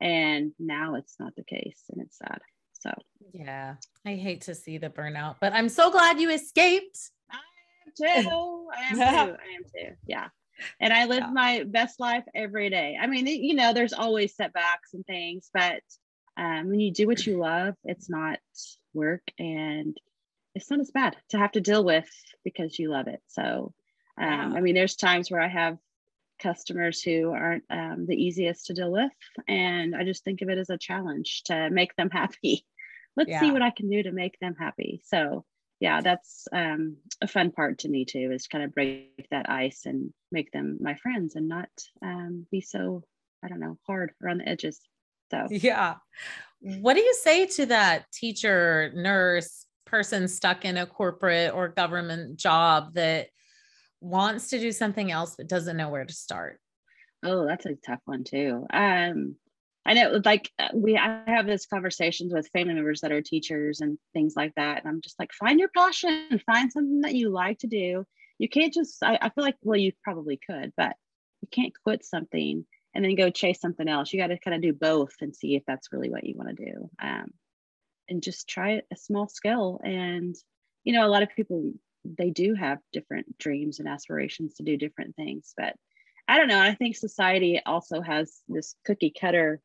and 0.00 0.52
now 0.58 0.94
it's 0.94 1.16
not 1.18 1.34
the 1.34 1.44
case, 1.44 1.82
and 1.90 2.00
it's 2.00 2.18
sad. 2.18 2.40
So 2.80 2.92
yeah, 3.32 3.74
I 4.06 4.14
hate 4.14 4.42
to 4.42 4.54
see 4.54 4.78
the 4.78 4.88
burnout, 4.88 5.36
but 5.40 5.52
I'm 5.52 5.68
so 5.68 5.90
glad 5.90 6.20
you 6.20 6.30
escaped 6.30 7.10
I 7.30 7.36
am 7.86 8.22
too. 8.24 8.68
I 8.72 8.82
am 8.90 8.96
too. 8.96 9.02
I 9.02 9.56
am 9.56 9.62
too. 9.74 9.94
Yeah. 10.06 10.28
And 10.80 10.92
I 10.92 11.06
live 11.06 11.24
yeah. 11.24 11.30
my 11.32 11.64
best 11.66 11.98
life 11.98 12.24
every 12.34 12.70
day. 12.70 12.96
I 13.00 13.06
mean, 13.06 13.26
you 13.26 13.54
know, 13.54 13.72
there's 13.72 13.92
always 13.92 14.36
setbacks 14.36 14.94
and 14.94 15.04
things, 15.06 15.50
but 15.52 15.82
um, 16.36 16.68
when 16.68 16.80
you 16.80 16.92
do 16.92 17.06
what 17.06 17.26
you 17.26 17.38
love, 17.38 17.74
it's 17.84 18.10
not 18.10 18.38
work 18.92 19.22
and 19.38 19.96
it's 20.54 20.70
not 20.70 20.80
as 20.80 20.90
bad 20.90 21.16
to 21.30 21.38
have 21.38 21.52
to 21.52 21.60
deal 21.60 21.84
with 21.84 22.08
because 22.44 22.78
you 22.78 22.90
love 22.90 23.08
it. 23.08 23.20
So 23.28 23.72
Um, 24.20 24.52
wow. 24.52 24.56
I 24.56 24.60
mean, 24.60 24.74
there's 24.74 24.96
times 24.96 25.30
where 25.30 25.40
I 25.40 25.48
have 25.48 25.78
customers 26.40 27.02
who 27.02 27.30
aren't 27.30 27.64
um, 27.70 28.06
the 28.06 28.16
easiest 28.16 28.66
to 28.66 28.74
deal 28.74 28.90
with, 28.90 29.10
and 29.48 29.94
I 29.94 30.04
just 30.04 30.24
think 30.24 30.42
of 30.42 30.48
it 30.48 30.58
as 30.58 30.70
a 30.70 30.78
challenge 30.78 31.42
to 31.44 31.70
make 31.70 31.94
them 31.96 32.10
happy. 32.10 32.64
Let's 33.16 33.30
yeah. 33.30 33.40
see 33.40 33.52
what 33.52 33.62
I 33.62 33.70
can 33.70 33.88
do 33.88 34.02
to 34.02 34.12
make 34.12 34.38
them 34.40 34.56
happy. 34.58 35.00
So, 35.04 35.44
yeah, 35.80 36.00
that's 36.00 36.48
um, 36.52 36.96
a 37.20 37.28
fun 37.28 37.52
part 37.52 37.78
to 37.80 37.88
me 37.88 38.04
too, 38.04 38.30
is 38.32 38.48
kind 38.48 38.64
of 38.64 38.74
break 38.74 39.26
that 39.30 39.48
ice 39.48 39.86
and 39.86 40.12
make 40.32 40.50
them 40.50 40.78
my 40.80 40.94
friends 40.96 41.36
and 41.36 41.48
not 41.48 41.70
um, 42.02 42.46
be 42.50 42.60
so, 42.60 43.02
I 43.44 43.48
don't 43.48 43.60
know, 43.60 43.78
hard 43.86 44.12
around 44.22 44.38
the 44.38 44.48
edges. 44.48 44.80
So, 45.34 45.48
yeah. 45.50 45.94
What 46.60 46.94
do 46.94 47.00
you 47.00 47.14
say 47.14 47.46
to 47.46 47.66
that 47.66 48.10
teacher, 48.12 48.90
nurse, 48.94 49.66
person 49.84 50.28
stuck 50.28 50.64
in 50.64 50.76
a 50.76 50.86
corporate 50.86 51.52
or 51.54 51.68
government 51.68 52.38
job 52.38 52.94
that 52.94 53.28
wants 54.00 54.50
to 54.50 54.58
do 54.58 54.72
something 54.72 55.10
else 55.10 55.34
but 55.36 55.48
doesn't 55.48 55.76
know 55.76 55.88
where 55.88 56.04
to 56.04 56.14
start? 56.14 56.58
Oh, 57.22 57.46
that's 57.46 57.66
a 57.66 57.74
tough 57.74 58.00
one 58.04 58.24
too. 58.24 58.66
Um, 58.72 59.36
I 59.86 59.94
know, 59.94 60.20
like 60.24 60.50
uh, 60.58 60.68
we 60.74 60.96
I 60.96 61.22
have 61.26 61.46
this 61.46 61.66
conversations 61.66 62.32
with 62.32 62.48
family 62.48 62.74
members 62.74 63.02
that 63.02 63.12
are 63.12 63.20
teachers 63.20 63.80
and 63.80 63.98
things 64.14 64.34
like 64.36 64.54
that, 64.56 64.78
and 64.78 64.88
I'm 64.88 65.00
just 65.02 65.18
like, 65.18 65.32
find 65.32 65.60
your 65.60 65.70
passion, 65.76 66.40
find 66.46 66.72
something 66.72 67.02
that 67.02 67.14
you 67.14 67.28
like 67.28 67.58
to 67.58 67.66
do. 67.66 68.06
You 68.38 68.48
can't 68.48 68.72
just. 68.72 69.02
I, 69.02 69.18
I 69.20 69.28
feel 69.28 69.44
like, 69.44 69.56
well, 69.62 69.78
you 69.78 69.92
probably 70.02 70.38
could, 70.38 70.72
but 70.76 70.96
you 71.42 71.48
can't 71.50 71.74
quit 71.84 72.04
something 72.04 72.64
and 72.94 73.04
then 73.04 73.14
go 73.16 73.30
chase 73.30 73.60
something 73.60 73.88
else. 73.88 74.12
You 74.12 74.20
got 74.20 74.28
to 74.28 74.38
kind 74.38 74.54
of 74.54 74.62
do 74.62 74.72
both 74.72 75.14
and 75.20 75.34
see 75.34 75.56
if 75.56 75.62
that's 75.66 75.92
really 75.92 76.10
what 76.10 76.24
you 76.24 76.34
want 76.36 76.56
to 76.56 76.64
do. 76.64 76.90
Um, 77.02 77.32
and 78.08 78.22
just 78.22 78.48
try 78.48 78.72
it 78.72 78.86
a 78.92 78.96
small 78.96 79.28
scale. 79.28 79.80
And, 79.82 80.34
you 80.84 80.92
know, 80.92 81.06
a 81.06 81.10
lot 81.10 81.22
of 81.22 81.34
people, 81.34 81.72
they 82.04 82.30
do 82.30 82.54
have 82.54 82.78
different 82.92 83.38
dreams 83.38 83.78
and 83.80 83.88
aspirations 83.88 84.54
to 84.54 84.62
do 84.62 84.76
different 84.76 85.16
things. 85.16 85.54
But 85.56 85.74
I 86.28 86.38
don't 86.38 86.48
know. 86.48 86.60
I 86.60 86.74
think 86.74 86.96
society 86.96 87.60
also 87.64 88.00
has 88.00 88.40
this 88.48 88.76
cookie 88.84 89.12
cutter 89.18 89.60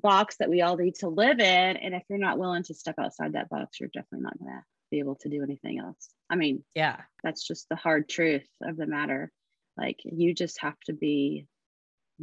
box 0.00 0.36
that 0.38 0.50
we 0.50 0.62
all 0.62 0.76
need 0.76 0.96
to 0.96 1.08
live 1.08 1.40
in. 1.40 1.76
And 1.76 1.94
if 1.94 2.02
you're 2.08 2.18
not 2.18 2.38
willing 2.38 2.64
to 2.64 2.74
step 2.74 2.96
outside 2.98 3.34
that 3.34 3.48
box, 3.48 3.80
you're 3.80 3.90
definitely 3.92 4.24
not 4.24 4.38
going 4.38 4.50
to 4.50 4.62
be 4.90 4.98
able 4.98 5.16
to 5.16 5.28
do 5.28 5.42
anything 5.42 5.78
else. 5.78 6.10
I 6.28 6.36
mean, 6.36 6.64
yeah, 6.74 7.00
that's 7.22 7.46
just 7.46 7.68
the 7.68 7.76
hard 7.76 8.08
truth 8.08 8.46
of 8.62 8.76
the 8.76 8.86
matter. 8.86 9.32
Like 9.76 10.00
you 10.04 10.34
just 10.34 10.60
have 10.60 10.78
to 10.86 10.92
be 10.92 11.46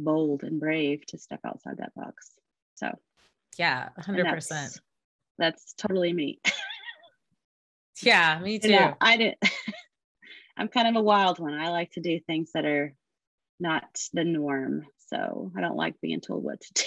bold 0.04 0.42
and 0.42 0.60
brave 0.60 1.06
to 1.06 1.18
step 1.18 1.40
outside 1.44 1.78
that 1.78 1.94
box. 1.94 2.30
So, 2.74 2.96
yeah, 3.58 3.90
100%. 3.98 4.48
That's, 4.48 4.80
that's, 5.38 5.72
totally 5.74 6.12
me. 6.12 6.40
yeah, 8.02 8.38
me 8.40 8.56
uh, 8.56 8.60
too. 8.60 8.72
You 8.72 8.92
I 9.00 9.16
did. 9.16 9.34
I'm 10.56 10.68
kind 10.68 10.88
of 10.88 10.96
a 10.96 11.02
wild 11.02 11.38
one. 11.38 11.54
I 11.54 11.70
like 11.70 11.92
to 11.92 12.00
do 12.00 12.20
things 12.20 12.50
that 12.54 12.64
are 12.64 12.94
not 13.58 13.84
the 14.12 14.24
norm. 14.24 14.86
So 15.08 15.52
I 15.56 15.60
don't 15.60 15.76
like 15.76 16.00
being 16.00 16.20
told 16.20 16.44
what 16.44 16.60
to 16.60 16.72
do. 16.74 16.84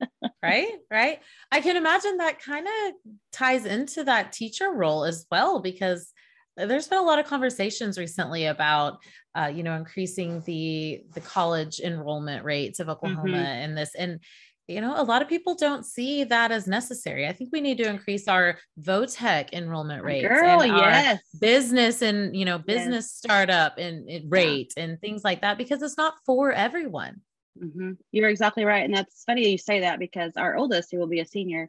right 0.42 0.72
right 0.90 1.20
i 1.50 1.60
can 1.60 1.74
imagine 1.74 2.18
that 2.18 2.38
kind 2.38 2.66
of 2.66 2.92
ties 3.32 3.64
into 3.64 4.04
that 4.04 4.30
teacher 4.30 4.70
role 4.70 5.04
as 5.04 5.24
well 5.30 5.58
because 5.58 6.12
there's 6.56 6.88
been 6.88 6.98
a 6.98 7.02
lot 7.02 7.18
of 7.18 7.26
conversations 7.26 7.98
recently 7.98 8.46
about 8.46 8.98
uh, 9.34 9.50
you 9.52 9.62
know 9.62 9.74
increasing 9.74 10.40
the 10.46 11.02
the 11.14 11.20
college 11.20 11.80
enrollment 11.80 12.44
rates 12.44 12.80
of 12.80 12.88
oklahoma 12.88 13.36
mm-hmm. 13.36 13.36
and 13.36 13.76
this 13.76 13.94
and 13.94 14.20
you 14.66 14.80
know 14.80 14.94
a 14.96 15.04
lot 15.04 15.22
of 15.22 15.28
people 15.28 15.54
don't 15.54 15.84
see 15.84 16.24
that 16.24 16.50
as 16.50 16.66
necessary 16.66 17.26
i 17.26 17.32
think 17.32 17.50
we 17.52 17.60
need 17.60 17.78
to 17.78 17.88
increase 17.88 18.26
our 18.26 18.58
votech 18.80 19.52
enrollment 19.52 20.02
rates 20.02 20.26
Girl, 20.26 20.62
and 20.62 20.76
yes. 20.76 21.20
business 21.40 22.02
and 22.02 22.34
you 22.34 22.44
know 22.44 22.58
business 22.58 23.04
yes. 23.04 23.12
startup 23.12 23.78
and, 23.78 24.08
and 24.08 24.30
rate 24.30 24.72
yeah. 24.76 24.84
and 24.84 25.00
things 25.00 25.22
like 25.22 25.42
that 25.42 25.58
because 25.58 25.82
it's 25.82 25.96
not 25.96 26.14
for 26.24 26.52
everyone 26.52 27.20
mm-hmm. 27.62 27.92
you're 28.10 28.28
exactly 28.28 28.64
right 28.64 28.84
and 28.84 28.94
that's 28.94 29.22
funny 29.24 29.48
you 29.48 29.58
say 29.58 29.80
that 29.80 29.98
because 29.98 30.32
our 30.36 30.56
oldest 30.56 30.90
who 30.90 30.98
will 30.98 31.06
be 31.06 31.20
a 31.20 31.26
senior 31.26 31.68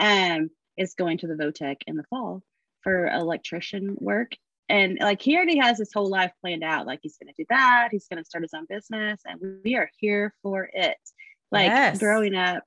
um 0.00 0.50
is 0.76 0.94
going 0.94 1.18
to 1.18 1.28
the 1.28 1.34
votech 1.34 1.76
in 1.86 1.96
the 1.96 2.04
fall 2.04 2.42
for 2.84 3.08
electrician 3.08 3.96
work. 3.98 4.36
And 4.68 4.98
like 5.00 5.20
he 5.20 5.36
already 5.36 5.58
has 5.58 5.78
his 5.78 5.92
whole 5.92 6.08
life 6.08 6.32
planned 6.40 6.62
out. 6.62 6.86
Like 6.86 7.00
he's 7.02 7.18
going 7.18 7.34
to 7.34 7.42
do 7.42 7.46
that. 7.50 7.88
He's 7.90 8.06
going 8.06 8.22
to 8.22 8.24
start 8.24 8.44
his 8.44 8.54
own 8.54 8.66
business. 8.68 9.20
And 9.26 9.40
we 9.64 9.74
are 9.74 9.90
here 9.98 10.32
for 10.42 10.70
it. 10.72 10.96
Like 11.50 11.66
yes. 11.66 11.98
growing 11.98 12.34
up, 12.34 12.62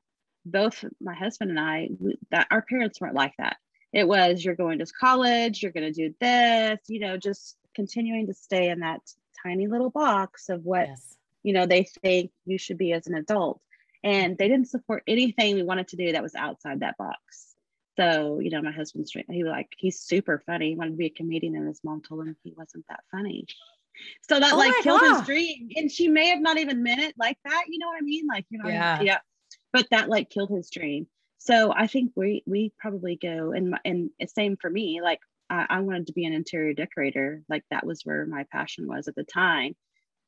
both 0.45 0.83
my 0.99 1.13
husband 1.13 1.51
and 1.51 1.59
I, 1.59 1.89
we, 1.99 2.17
that 2.31 2.47
our 2.51 2.61
parents 2.61 2.99
weren't 2.99 3.15
like 3.15 3.33
that. 3.37 3.57
It 3.93 4.07
was 4.07 4.43
you're 4.43 4.55
going 4.55 4.79
to 4.79 4.85
college, 4.85 5.63
you're 5.63 5.71
going 5.71 5.91
to 5.91 6.09
do 6.09 6.13
this, 6.19 6.79
you 6.87 6.99
know, 6.99 7.17
just 7.17 7.55
continuing 7.73 8.27
to 8.27 8.33
stay 8.33 8.69
in 8.69 8.79
that 8.79 8.99
tiny 9.43 9.67
little 9.67 9.89
box 9.89 10.49
of 10.49 10.65
what 10.65 10.87
yes. 10.87 11.15
you 11.43 11.53
know 11.53 11.65
they 11.65 11.83
think 12.01 12.31
you 12.45 12.57
should 12.57 12.77
be 12.77 12.93
as 12.93 13.07
an 13.07 13.15
adult. 13.15 13.61
And 14.03 14.37
they 14.37 14.47
didn't 14.47 14.69
support 14.69 15.03
anything 15.07 15.55
we 15.55 15.63
wanted 15.63 15.87
to 15.89 15.95
do 15.95 16.11
that 16.11 16.23
was 16.23 16.35
outside 16.35 16.81
that 16.81 16.97
box. 16.97 17.55
So, 17.97 18.39
you 18.39 18.51
know, 18.51 18.61
my 18.61 18.71
husband's 18.71 19.11
he 19.11 19.43
was 19.43 19.51
like, 19.51 19.69
he's 19.77 19.99
super 19.99 20.43
funny. 20.45 20.69
He 20.69 20.75
wanted 20.75 20.91
to 20.91 20.97
be 20.97 21.07
a 21.07 21.09
comedian, 21.09 21.55
and 21.55 21.67
his 21.67 21.81
mom 21.83 22.01
told 22.01 22.27
him 22.27 22.35
he 22.43 22.53
wasn't 22.55 22.85
that 22.89 23.01
funny. 23.11 23.45
So 24.29 24.39
that 24.39 24.53
oh 24.53 24.57
like 24.57 24.75
killed 24.83 25.01
God. 25.01 25.17
his 25.17 25.25
dream. 25.25 25.69
And 25.75 25.91
she 25.91 26.07
may 26.07 26.27
have 26.27 26.39
not 26.39 26.57
even 26.57 26.83
meant 26.83 27.01
it 27.01 27.15
like 27.17 27.37
that. 27.45 27.65
You 27.67 27.79
know 27.79 27.87
what 27.87 27.97
I 27.97 28.01
mean? 28.01 28.27
Like, 28.27 28.45
you 28.49 28.59
know, 28.59 28.69
yeah. 28.69 29.01
yeah. 29.01 29.17
But 29.73 29.87
that 29.89 30.09
like 30.09 30.29
killed 30.29 30.51
his 30.51 30.69
dream. 30.69 31.07
So 31.39 31.73
I 31.75 31.87
think 31.87 32.11
we 32.15 32.43
we 32.45 32.71
probably 32.77 33.15
go 33.15 33.51
and 33.51 33.75
and 33.83 34.11
same 34.27 34.57
for 34.57 34.69
me. 34.69 35.01
Like 35.01 35.19
I, 35.49 35.65
I 35.69 35.79
wanted 35.79 36.07
to 36.07 36.13
be 36.13 36.25
an 36.25 36.33
interior 36.33 36.73
decorator. 36.73 37.41
Like 37.49 37.63
that 37.71 37.85
was 37.85 38.01
where 38.03 38.27
my 38.27 38.45
passion 38.51 38.87
was 38.87 39.07
at 39.07 39.15
the 39.15 39.23
time. 39.23 39.75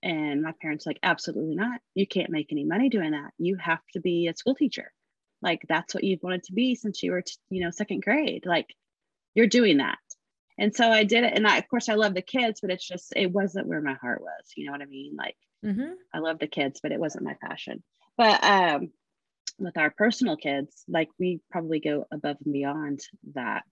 And 0.01 0.41
my 0.41 0.53
parents 0.61 0.85
like, 0.85 0.99
absolutely 1.03 1.55
not. 1.55 1.81
You 1.93 2.07
can't 2.07 2.29
make 2.29 2.51
any 2.51 2.63
money 2.63 2.89
doing 2.89 3.11
that. 3.11 3.31
You 3.37 3.57
have 3.57 3.81
to 3.93 3.99
be 3.99 4.27
a 4.27 4.35
school 4.35 4.55
teacher 4.55 4.91
like 5.41 5.61
that's 5.67 5.93
what 5.93 6.03
you've 6.03 6.23
wanted 6.23 6.43
to 6.43 6.53
be 6.53 6.75
since 6.75 7.01
you 7.01 7.11
were 7.11 7.23
you 7.49 7.63
know 7.63 7.71
second 7.71 8.03
grade 8.03 8.45
like 8.45 8.67
you're 9.35 9.47
doing 9.47 9.77
that. 9.77 9.97
And 10.57 10.75
so 10.75 10.89
i 10.89 11.03
did 11.03 11.23
it 11.23 11.33
and 11.35 11.47
i 11.47 11.57
of 11.57 11.67
course 11.69 11.87
i 11.87 11.93
love 11.93 12.13
the 12.13 12.21
kids 12.21 12.59
but 12.61 12.71
it's 12.71 12.85
just 12.85 13.13
it 13.15 13.31
wasn't 13.31 13.67
where 13.67 13.81
my 13.81 13.93
heart 13.93 14.21
was 14.21 14.51
you 14.57 14.65
know 14.65 14.71
what 14.71 14.81
i 14.81 14.85
mean? 14.85 15.15
Like 15.15 15.37
mm-hmm. 15.65 15.93
i 16.13 16.19
love 16.19 16.39
the 16.39 16.47
kids 16.47 16.79
but 16.81 16.91
it 16.91 16.99
wasn't 16.99 17.25
my 17.25 17.35
passion. 17.41 17.83
But 18.17 18.43
um 18.43 18.89
with 19.57 19.77
our 19.77 19.89
personal 19.89 20.37
kids 20.37 20.83
like 20.87 21.09
we 21.19 21.41
probably 21.51 21.79
go 21.79 22.05
above 22.11 22.37
and 22.43 22.53
beyond 22.53 23.01
that. 23.33 23.65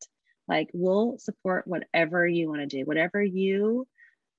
Like 0.47 0.69
we'll 0.73 1.17
support 1.17 1.67
whatever 1.67 2.25
you 2.25 2.47
want 2.47 2.62
to 2.62 2.67
do 2.67 2.86
whatever 2.86 3.21
you 3.21 3.86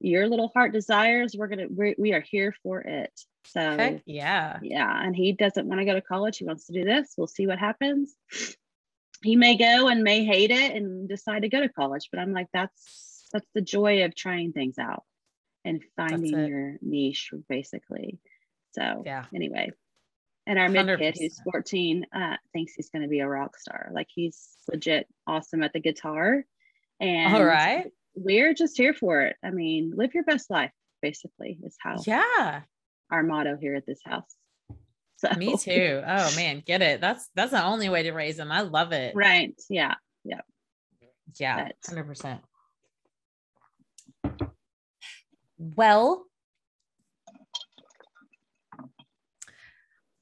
your 0.00 0.28
little 0.28 0.48
heart 0.54 0.72
desires 0.72 1.34
we're 1.36 1.48
gonna 1.48 1.66
we're, 1.68 1.94
we 1.98 2.12
are 2.12 2.20
here 2.20 2.54
for 2.62 2.80
it 2.80 3.12
so 3.52 3.60
Heck 3.60 4.02
yeah. 4.06 4.58
yeah 4.62 5.02
and 5.02 5.14
he 5.14 5.32
doesn't 5.32 5.66
want 5.66 5.80
to 5.80 5.84
go 5.84 5.94
to 5.94 6.00
college 6.00 6.38
he 6.38 6.44
wants 6.44 6.66
to 6.66 6.72
do 6.72 6.84
this 6.84 7.14
we'll 7.16 7.26
see 7.26 7.46
what 7.46 7.58
happens. 7.58 8.14
He 9.22 9.34
may 9.34 9.56
go 9.56 9.88
and 9.88 10.04
may 10.04 10.24
hate 10.24 10.52
it 10.52 10.76
and 10.76 11.08
decide 11.08 11.42
to 11.42 11.48
go 11.48 11.60
to 11.60 11.68
college 11.68 12.08
but 12.12 12.20
i'm 12.20 12.32
like 12.32 12.48
that's 12.52 13.26
that's 13.32 13.48
the 13.54 13.60
joy 13.60 14.04
of 14.04 14.14
trying 14.14 14.52
things 14.52 14.78
out 14.78 15.02
and 15.64 15.82
finding 15.96 16.48
your 16.48 16.76
niche 16.80 17.30
basically. 17.48 18.18
So 18.72 19.02
yeah. 19.04 19.24
anyway 19.34 19.70
and 20.46 20.58
our 20.58 20.68
mid 20.68 20.98
kid 20.98 21.16
who's 21.18 21.38
14 21.40 22.06
uh, 22.12 22.36
thinks 22.54 22.72
he's 22.72 22.88
going 22.88 23.02
to 23.02 23.08
be 23.08 23.20
a 23.20 23.28
rock 23.28 23.58
star. 23.58 23.90
Like 23.92 24.08
he's 24.08 24.48
legit 24.70 25.06
awesome 25.26 25.62
at 25.62 25.74
the 25.74 25.80
guitar 25.80 26.44
and 27.00 27.34
all 27.34 27.44
right. 27.44 27.92
we're 28.14 28.54
just 28.54 28.76
here 28.76 28.94
for 28.94 29.22
it. 29.22 29.36
I 29.44 29.50
mean, 29.50 29.92
live 29.94 30.14
your 30.14 30.24
best 30.24 30.50
life, 30.50 30.72
basically, 31.02 31.58
is 31.62 31.76
how 31.78 31.96
yeah 32.06 32.62
our 33.10 33.22
motto 33.22 33.56
here 33.56 33.74
at 33.74 33.86
this 33.86 34.00
house. 34.04 34.34
So 35.20 35.30
me 35.36 35.56
too. 35.56 36.00
Oh 36.06 36.36
man, 36.36 36.62
get 36.64 36.80
it. 36.80 37.00
That's 37.00 37.28
that's 37.34 37.50
the 37.50 37.64
only 37.64 37.88
way 37.88 38.04
to 38.04 38.12
raise 38.12 38.36
them. 38.36 38.52
I 38.52 38.60
love 38.60 38.92
it. 38.92 39.16
Right. 39.16 39.52
Yeah. 39.68 39.94
Yeah. 40.22 40.42
Yeah. 41.40 41.70
Hundred 41.84 42.06
percent. 42.06 42.40
Well, 45.58 46.24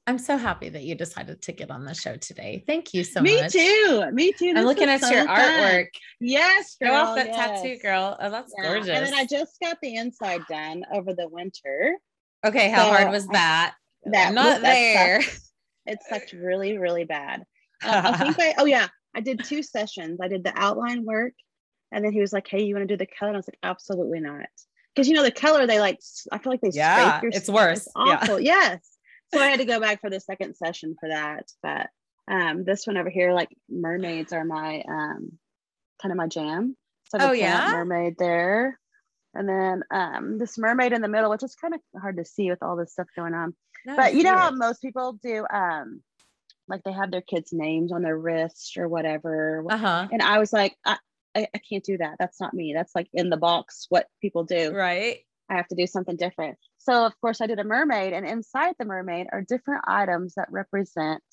I'm 0.07 0.17
so 0.17 0.37
happy 0.37 0.69
that 0.69 0.83
you 0.83 0.95
decided 0.95 1.41
to 1.43 1.51
get 1.51 1.69
on 1.69 1.83
the 1.83 1.93
show 1.93 2.15
today. 2.15 2.63
Thank 2.65 2.93
you 2.93 3.03
so 3.03 3.21
Me 3.21 3.41
much. 3.41 3.53
Me 3.53 3.59
too. 3.59 4.11
Me 4.13 4.31
too. 4.31 4.53
This 4.53 4.57
I'm 4.57 4.65
looking 4.65 4.87
at 4.87 5.01
so 5.01 5.09
your 5.09 5.25
fun. 5.25 5.37
artwork. 5.37 5.87
Yes, 6.21 6.77
girl. 6.81 6.91
Show 6.91 6.95
off 6.95 7.15
that 7.17 7.27
yes. 7.27 7.61
tattoo, 7.61 7.77
girl. 7.79 8.17
Oh, 8.19 8.29
that's 8.31 8.53
yeah. 8.57 8.69
gorgeous. 8.69 8.89
And 8.89 9.05
then 9.05 9.13
I 9.13 9.25
just 9.25 9.59
got 9.61 9.77
the 9.81 9.95
inside 9.95 10.41
done 10.49 10.83
over 10.93 11.13
the 11.13 11.27
winter. 11.27 11.93
Okay, 12.47 12.69
how 12.69 12.85
so 12.85 12.97
hard 12.97 13.11
was 13.11 13.27
that? 13.27 13.75
I, 14.05 14.09
that 14.11 14.27
I'm 14.29 14.35
not 14.35 14.61
there. 14.61 15.21
Sucked. 15.21 15.41
It 15.85 15.99
sucked 16.09 16.33
really, 16.33 16.77
really 16.77 17.05
bad. 17.05 17.43
Uh, 17.83 18.01
I 18.15 18.17
think 18.17 18.39
I. 18.39 18.55
Oh 18.57 18.65
yeah, 18.65 18.87
I 19.15 19.21
did 19.21 19.43
two 19.43 19.63
sessions. 19.63 20.19
I 20.21 20.27
did 20.27 20.43
the 20.43 20.53
outline 20.55 21.05
work, 21.05 21.33
and 21.91 22.03
then 22.03 22.11
he 22.11 22.21
was 22.21 22.33
like, 22.33 22.47
"Hey, 22.47 22.63
you 22.63 22.75
want 22.75 22.87
to 22.87 22.93
do 22.93 22.97
the 22.97 23.07
color?" 23.07 23.29
And 23.29 23.37
I 23.37 23.39
was 23.39 23.47
like, 23.47 23.59
"Absolutely 23.63 24.19
not." 24.19 24.47
Because 24.93 25.07
you 25.07 25.13
know 25.13 25.23
the 25.23 25.31
color, 25.31 25.67
they 25.67 25.79
like. 25.79 25.99
I 26.31 26.37
feel 26.37 26.51
like 26.51 26.61
they. 26.61 26.71
Yeah, 26.73 27.21
it's 27.23 27.49
worse. 27.49 27.85
It's 27.85 27.91
awful. 27.95 28.39
Yeah. 28.39 28.71
Yes 28.71 28.97
so 29.33 29.41
I 29.41 29.47
had 29.47 29.59
to 29.59 29.65
go 29.65 29.79
back 29.79 30.01
for 30.01 30.09
the 30.09 30.19
second 30.19 30.55
session 30.55 30.95
for 30.99 31.09
that. 31.09 31.51
But 31.61 31.87
um, 32.29 32.63
this 32.63 32.87
one 32.87 32.97
over 32.97 33.09
here, 33.09 33.33
like 33.33 33.49
mermaids 33.69 34.33
are 34.33 34.45
my 34.45 34.83
um, 34.87 35.33
kind 36.01 36.11
of 36.11 36.17
my 36.17 36.27
jam. 36.27 36.75
So 37.09 37.17
oh 37.21 37.31
yeah, 37.31 37.71
mermaid 37.71 38.15
there, 38.17 38.79
and 39.37 39.47
then 39.47 39.83
um, 39.91 40.37
this 40.37 40.57
mermaid 40.57 40.93
in 40.93 41.01
the 41.01 41.07
middle, 41.07 41.29
which 41.29 41.43
is 41.43 41.55
kind 41.55 41.73
of 41.73 41.79
hard 41.99 42.17
to 42.17 42.25
see 42.25 42.49
with 42.49 42.63
all 42.63 42.75
this 42.75 42.91
stuff 42.91 43.07
going 43.15 43.33
on. 43.33 43.55
No, 43.85 43.95
but 43.95 44.15
you 44.15 44.23
know 44.23 44.35
how 44.35 44.51
most 44.51 44.81
people 44.81 45.13
do, 45.23 45.45
um, 45.53 46.01
like 46.67 46.83
they 46.83 46.91
have 46.91 47.11
their 47.11 47.21
kids' 47.21 47.53
names 47.53 47.91
on 47.91 48.01
their 48.01 48.17
wrist 48.17 48.77
or 48.77 48.87
whatever. 48.87 49.63
Uh-huh. 49.69 50.07
And 50.11 50.21
I 50.21 50.39
was 50.39 50.51
like, 50.51 50.75
I, 50.83 50.97
I, 51.35 51.47
I 51.53 51.59
can't 51.69 51.83
do 51.83 51.97
that. 51.99 52.15
That's 52.19 52.41
not 52.41 52.53
me. 52.53 52.73
That's 52.75 52.95
like 52.95 53.07
in 53.13 53.29
the 53.29 53.37
box 53.37 53.85
what 53.89 54.07
people 54.21 54.43
do. 54.43 54.71
Right. 54.73 55.19
I 55.49 55.55
have 55.55 55.67
to 55.69 55.75
do 55.75 55.87
something 55.87 56.17
different. 56.17 56.57
So 56.77 57.05
of 57.05 57.13
course 57.21 57.39
I 57.39 57.47
did 57.47 57.59
a 57.59 57.63
mermaid, 57.63 58.13
and 58.13 58.25
inside 58.25 58.75
the 58.79 58.85
mermaid 58.85 59.27
are 59.31 59.41
different 59.41 59.83
items 59.87 60.33
that 60.35 60.51
represent 60.51 61.23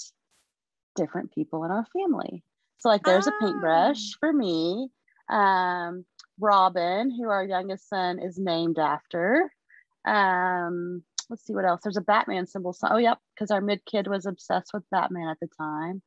different 0.95 1.33
people 1.33 1.65
in 1.65 1.71
our 1.71 1.87
family. 1.93 2.45
So 2.79 2.89
like 2.89 3.03
there's 3.03 3.27
a 3.27 3.33
paintbrush 3.41 4.13
ah. 4.15 4.17
for 4.21 4.33
me. 4.33 4.91
Um, 5.29 6.05
Robin, 6.39 7.11
who 7.11 7.29
our 7.29 7.45
youngest 7.45 7.89
son 7.89 8.19
is 8.19 8.39
named 8.39 8.79
after. 8.79 9.51
Um, 10.05 11.03
let's 11.31 11.47
see 11.47 11.55
what 11.55 11.65
else. 11.65 11.81
There's 11.83 11.97
a 11.97 12.03
Batman 12.03 12.47
symbol. 12.47 12.73
So, 12.73 12.89
oh, 12.91 12.97
yep, 12.97 13.19
because 13.35 13.51
our 13.51 13.61
mid 13.61 13.85
kid 13.85 14.07
was 14.07 14.27
obsessed 14.27 14.73
with 14.75 14.89
Batman 14.91 15.29
at 15.29 15.39
the 15.41 15.49
time. 15.59 16.03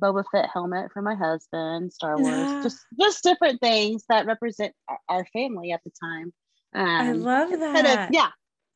Boba 0.00 0.24
Fett 0.30 0.48
helmet 0.52 0.90
for 0.92 1.02
my 1.02 1.14
husband, 1.14 1.92
Star 1.92 2.16
Wars, 2.16 2.32
yeah. 2.32 2.62
just 2.62 2.78
just 2.98 3.22
different 3.22 3.60
things 3.60 4.04
that 4.08 4.26
represent 4.26 4.72
our 5.08 5.26
family 5.32 5.72
at 5.72 5.82
the 5.84 5.90
time. 6.02 6.32
Um, 6.74 6.86
I 6.86 7.12
love 7.12 7.50
that. 7.50 8.08
Of, 8.08 8.14
yeah. 8.14 8.28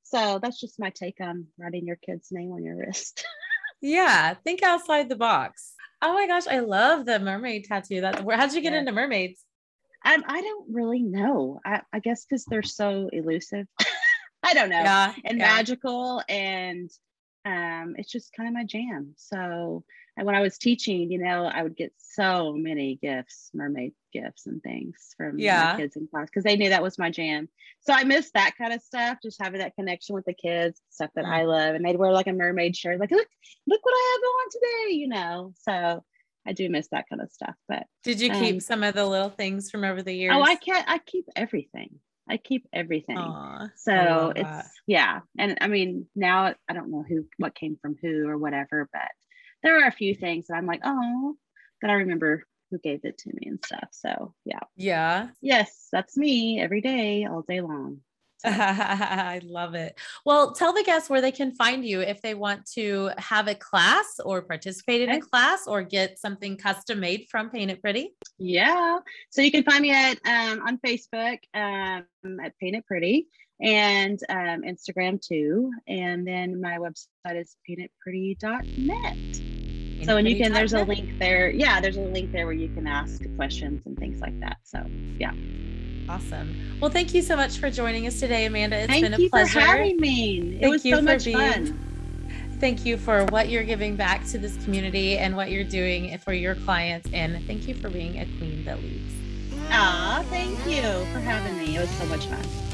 So 0.02 0.38
that's 0.42 0.60
just 0.60 0.78
my 0.78 0.90
take 0.90 1.20
on 1.20 1.46
writing 1.56 1.86
your 1.86 1.96
kid's 1.96 2.28
name 2.30 2.52
on 2.52 2.64
your 2.64 2.76
wrist. 2.76 3.24
yeah, 3.80 4.34
think 4.34 4.62
outside 4.62 5.08
the 5.08 5.16
box. 5.16 5.72
Oh 6.02 6.12
my 6.12 6.26
gosh, 6.26 6.46
I 6.46 6.58
love 6.58 7.06
the 7.06 7.18
mermaid 7.18 7.64
tattoo. 7.64 8.00
That's 8.00 8.20
where 8.22 8.36
how'd 8.36 8.52
you 8.52 8.60
get 8.60 8.72
yeah. 8.72 8.80
into 8.80 8.92
mermaids? 8.92 9.44
Um, 10.04 10.22
I 10.26 10.40
don't 10.42 10.66
really 10.72 11.02
know. 11.02 11.60
I, 11.64 11.82
I 11.92 11.98
guess 12.00 12.24
because 12.24 12.44
they're 12.44 12.62
so 12.62 13.08
elusive. 13.12 13.66
I 14.42 14.54
don't 14.54 14.68
know. 14.68 14.82
Yeah, 14.82 15.14
and 15.24 15.38
yeah. 15.38 15.54
magical 15.56 16.22
and 16.28 16.90
um, 17.46 17.94
it's 17.96 18.12
just 18.12 18.32
kind 18.36 18.48
of 18.48 18.54
my 18.54 18.64
jam. 18.64 19.14
So 19.16 19.84
and 20.16 20.26
when 20.26 20.36
I 20.36 20.40
was 20.40 20.58
teaching, 20.58 21.10
you 21.10 21.18
know, 21.18 21.44
I 21.44 21.62
would 21.62 21.76
get 21.76 21.92
so 21.98 22.52
many 22.52 22.98
gifts, 23.02 23.50
mermaid 23.52 23.94
gifts 24.12 24.46
and 24.46 24.62
things 24.62 25.14
from 25.16 25.38
yeah. 25.38 25.72
my 25.72 25.80
kids 25.80 25.96
in 25.96 26.06
class 26.06 26.28
because 26.30 26.44
they 26.44 26.56
knew 26.56 26.68
that 26.68 26.82
was 26.82 26.98
my 26.98 27.10
jam. 27.10 27.48
So 27.80 27.92
I 27.92 28.04
miss 28.04 28.30
that 28.32 28.52
kind 28.56 28.72
of 28.72 28.80
stuff, 28.80 29.18
just 29.22 29.42
having 29.42 29.58
that 29.58 29.74
connection 29.74 30.14
with 30.14 30.24
the 30.24 30.34
kids, 30.34 30.80
stuff 30.90 31.10
that 31.16 31.24
I 31.24 31.42
love. 31.44 31.74
And 31.74 31.84
they'd 31.84 31.98
wear 31.98 32.12
like 32.12 32.28
a 32.28 32.32
mermaid 32.32 32.76
shirt, 32.76 33.00
like, 33.00 33.10
look, 33.10 33.26
look 33.66 33.84
what 33.84 33.92
I 33.92 34.12
have 34.12 34.22
on 34.30 34.50
today, 34.50 34.94
you 34.96 35.08
know. 35.08 35.52
So 35.62 36.04
I 36.46 36.52
do 36.52 36.68
miss 36.68 36.88
that 36.88 37.08
kind 37.08 37.22
of 37.22 37.30
stuff. 37.30 37.54
But 37.68 37.84
did 38.02 38.20
you 38.20 38.30
keep 38.30 38.54
um, 38.54 38.60
some 38.60 38.82
of 38.82 38.94
the 38.94 39.06
little 39.06 39.30
things 39.30 39.70
from 39.70 39.84
over 39.84 40.02
the 40.02 40.14
years? 40.14 40.34
Oh, 40.36 40.42
I 40.42 40.56
can't 40.56 40.84
I 40.88 40.98
keep 40.98 41.26
everything. 41.36 41.98
I 42.28 42.36
keep 42.38 42.66
everything. 42.72 43.18
Aww, 43.18 43.70
so 43.76 44.32
it's 44.34 44.48
that. 44.48 44.66
yeah. 44.86 45.20
And 45.38 45.58
I 45.60 45.68
mean 45.68 46.06
now 46.14 46.54
I 46.68 46.72
don't 46.72 46.90
know 46.90 47.04
who 47.06 47.26
what 47.38 47.54
came 47.54 47.76
from 47.80 47.96
who 48.00 48.28
or 48.28 48.38
whatever, 48.38 48.88
but 48.92 49.08
there 49.62 49.82
are 49.82 49.88
a 49.88 49.92
few 49.92 50.14
things 50.14 50.46
that 50.46 50.54
I'm 50.54 50.66
like, 50.66 50.80
oh, 50.84 51.36
that 51.82 51.90
I 51.90 51.94
remember 51.94 52.44
who 52.70 52.78
gave 52.78 53.04
it 53.04 53.18
to 53.18 53.28
me 53.28 53.46
and 53.46 53.64
stuff. 53.64 53.88
So 53.92 54.34
yeah. 54.44 54.60
Yeah. 54.76 55.28
Yes, 55.40 55.88
that's 55.92 56.16
me 56.16 56.60
every 56.60 56.80
day, 56.80 57.26
all 57.26 57.42
day 57.42 57.60
long. 57.60 58.00
I 58.44 59.40
love 59.42 59.74
it. 59.74 59.98
Well, 60.24 60.52
tell 60.52 60.72
the 60.72 60.82
guests 60.82 61.08
where 61.08 61.20
they 61.20 61.32
can 61.32 61.52
find 61.52 61.84
you 61.84 62.00
if 62.00 62.20
they 62.20 62.34
want 62.34 62.66
to 62.72 63.10
have 63.18 63.48
a 63.48 63.54
class 63.54 64.20
or 64.24 64.42
participate 64.42 65.02
in 65.02 65.10
a 65.10 65.20
class 65.20 65.66
or 65.66 65.82
get 65.82 66.18
something 66.18 66.56
custom 66.56 67.00
made 67.00 67.26
from 67.30 67.50
Paint 67.50 67.70
It 67.70 67.80
Pretty. 67.80 68.14
Yeah. 68.38 68.98
So 69.30 69.40
you 69.42 69.50
can 69.50 69.64
find 69.64 69.82
me 69.82 69.92
at 69.92 70.18
um, 70.26 70.62
on 70.66 70.78
Facebook 70.78 71.38
um, 71.54 72.04
at 72.40 72.58
Paint 72.58 72.76
It 72.76 72.86
Pretty 72.86 73.28
and 73.60 74.20
um, 74.28 74.62
Instagram 74.62 75.20
too. 75.20 75.72
And 75.88 76.26
then 76.26 76.60
my 76.60 76.78
website 76.78 77.40
is 77.40 77.56
paintitpretty.net. 77.68 79.16
So 80.04 80.16
and 80.18 80.28
you 80.28 80.36
can 80.36 80.52
there's 80.52 80.74
a 80.74 80.84
link 80.84 81.18
there. 81.18 81.50
Yeah, 81.50 81.80
there's 81.80 81.96
a 81.96 82.02
link 82.02 82.32
there 82.32 82.44
where 82.44 82.54
you 82.54 82.68
can 82.68 82.86
ask 82.86 83.22
questions 83.36 83.82
and 83.86 83.98
things 83.98 84.20
like 84.20 84.38
that. 84.40 84.58
So 84.64 84.84
yeah. 85.18 85.32
Awesome. 86.08 86.78
Well, 86.80 86.90
thank 86.90 87.14
you 87.14 87.22
so 87.22 87.36
much 87.36 87.58
for 87.58 87.70
joining 87.70 88.06
us 88.06 88.20
today, 88.20 88.46
Amanda. 88.46 88.76
It's 88.76 88.86
thank 88.88 89.04
been 89.04 89.14
a 89.14 89.28
pleasure. 89.28 89.30
Thank 89.30 89.54
you 89.54 89.60
for 89.60 89.66
having 89.66 90.00
me. 90.00 90.56
It 90.56 90.60
thank 90.60 90.72
was 90.72 90.82
so 90.82 91.00
much 91.00 91.24
being, 91.24 91.36
fun. 91.36 91.78
Thank 92.60 92.84
you 92.84 92.96
for 92.96 93.24
what 93.26 93.48
you're 93.48 93.64
giving 93.64 93.96
back 93.96 94.24
to 94.28 94.38
this 94.38 94.62
community 94.64 95.18
and 95.18 95.36
what 95.36 95.50
you're 95.50 95.64
doing 95.64 96.16
for 96.18 96.32
your 96.32 96.54
clients. 96.54 97.08
And 97.12 97.44
thank 97.46 97.68
you 97.68 97.74
for 97.74 97.88
being 97.88 98.18
a 98.18 98.26
queen 98.38 98.64
that 98.64 98.80
leads. 98.80 99.12
Ah, 99.70 100.24
thank 100.28 100.58
you 100.66 100.82
for 101.12 101.20
having 101.20 101.58
me. 101.58 101.76
It 101.76 101.80
was 101.80 101.90
so 101.90 102.06
much 102.06 102.26
fun. 102.26 102.73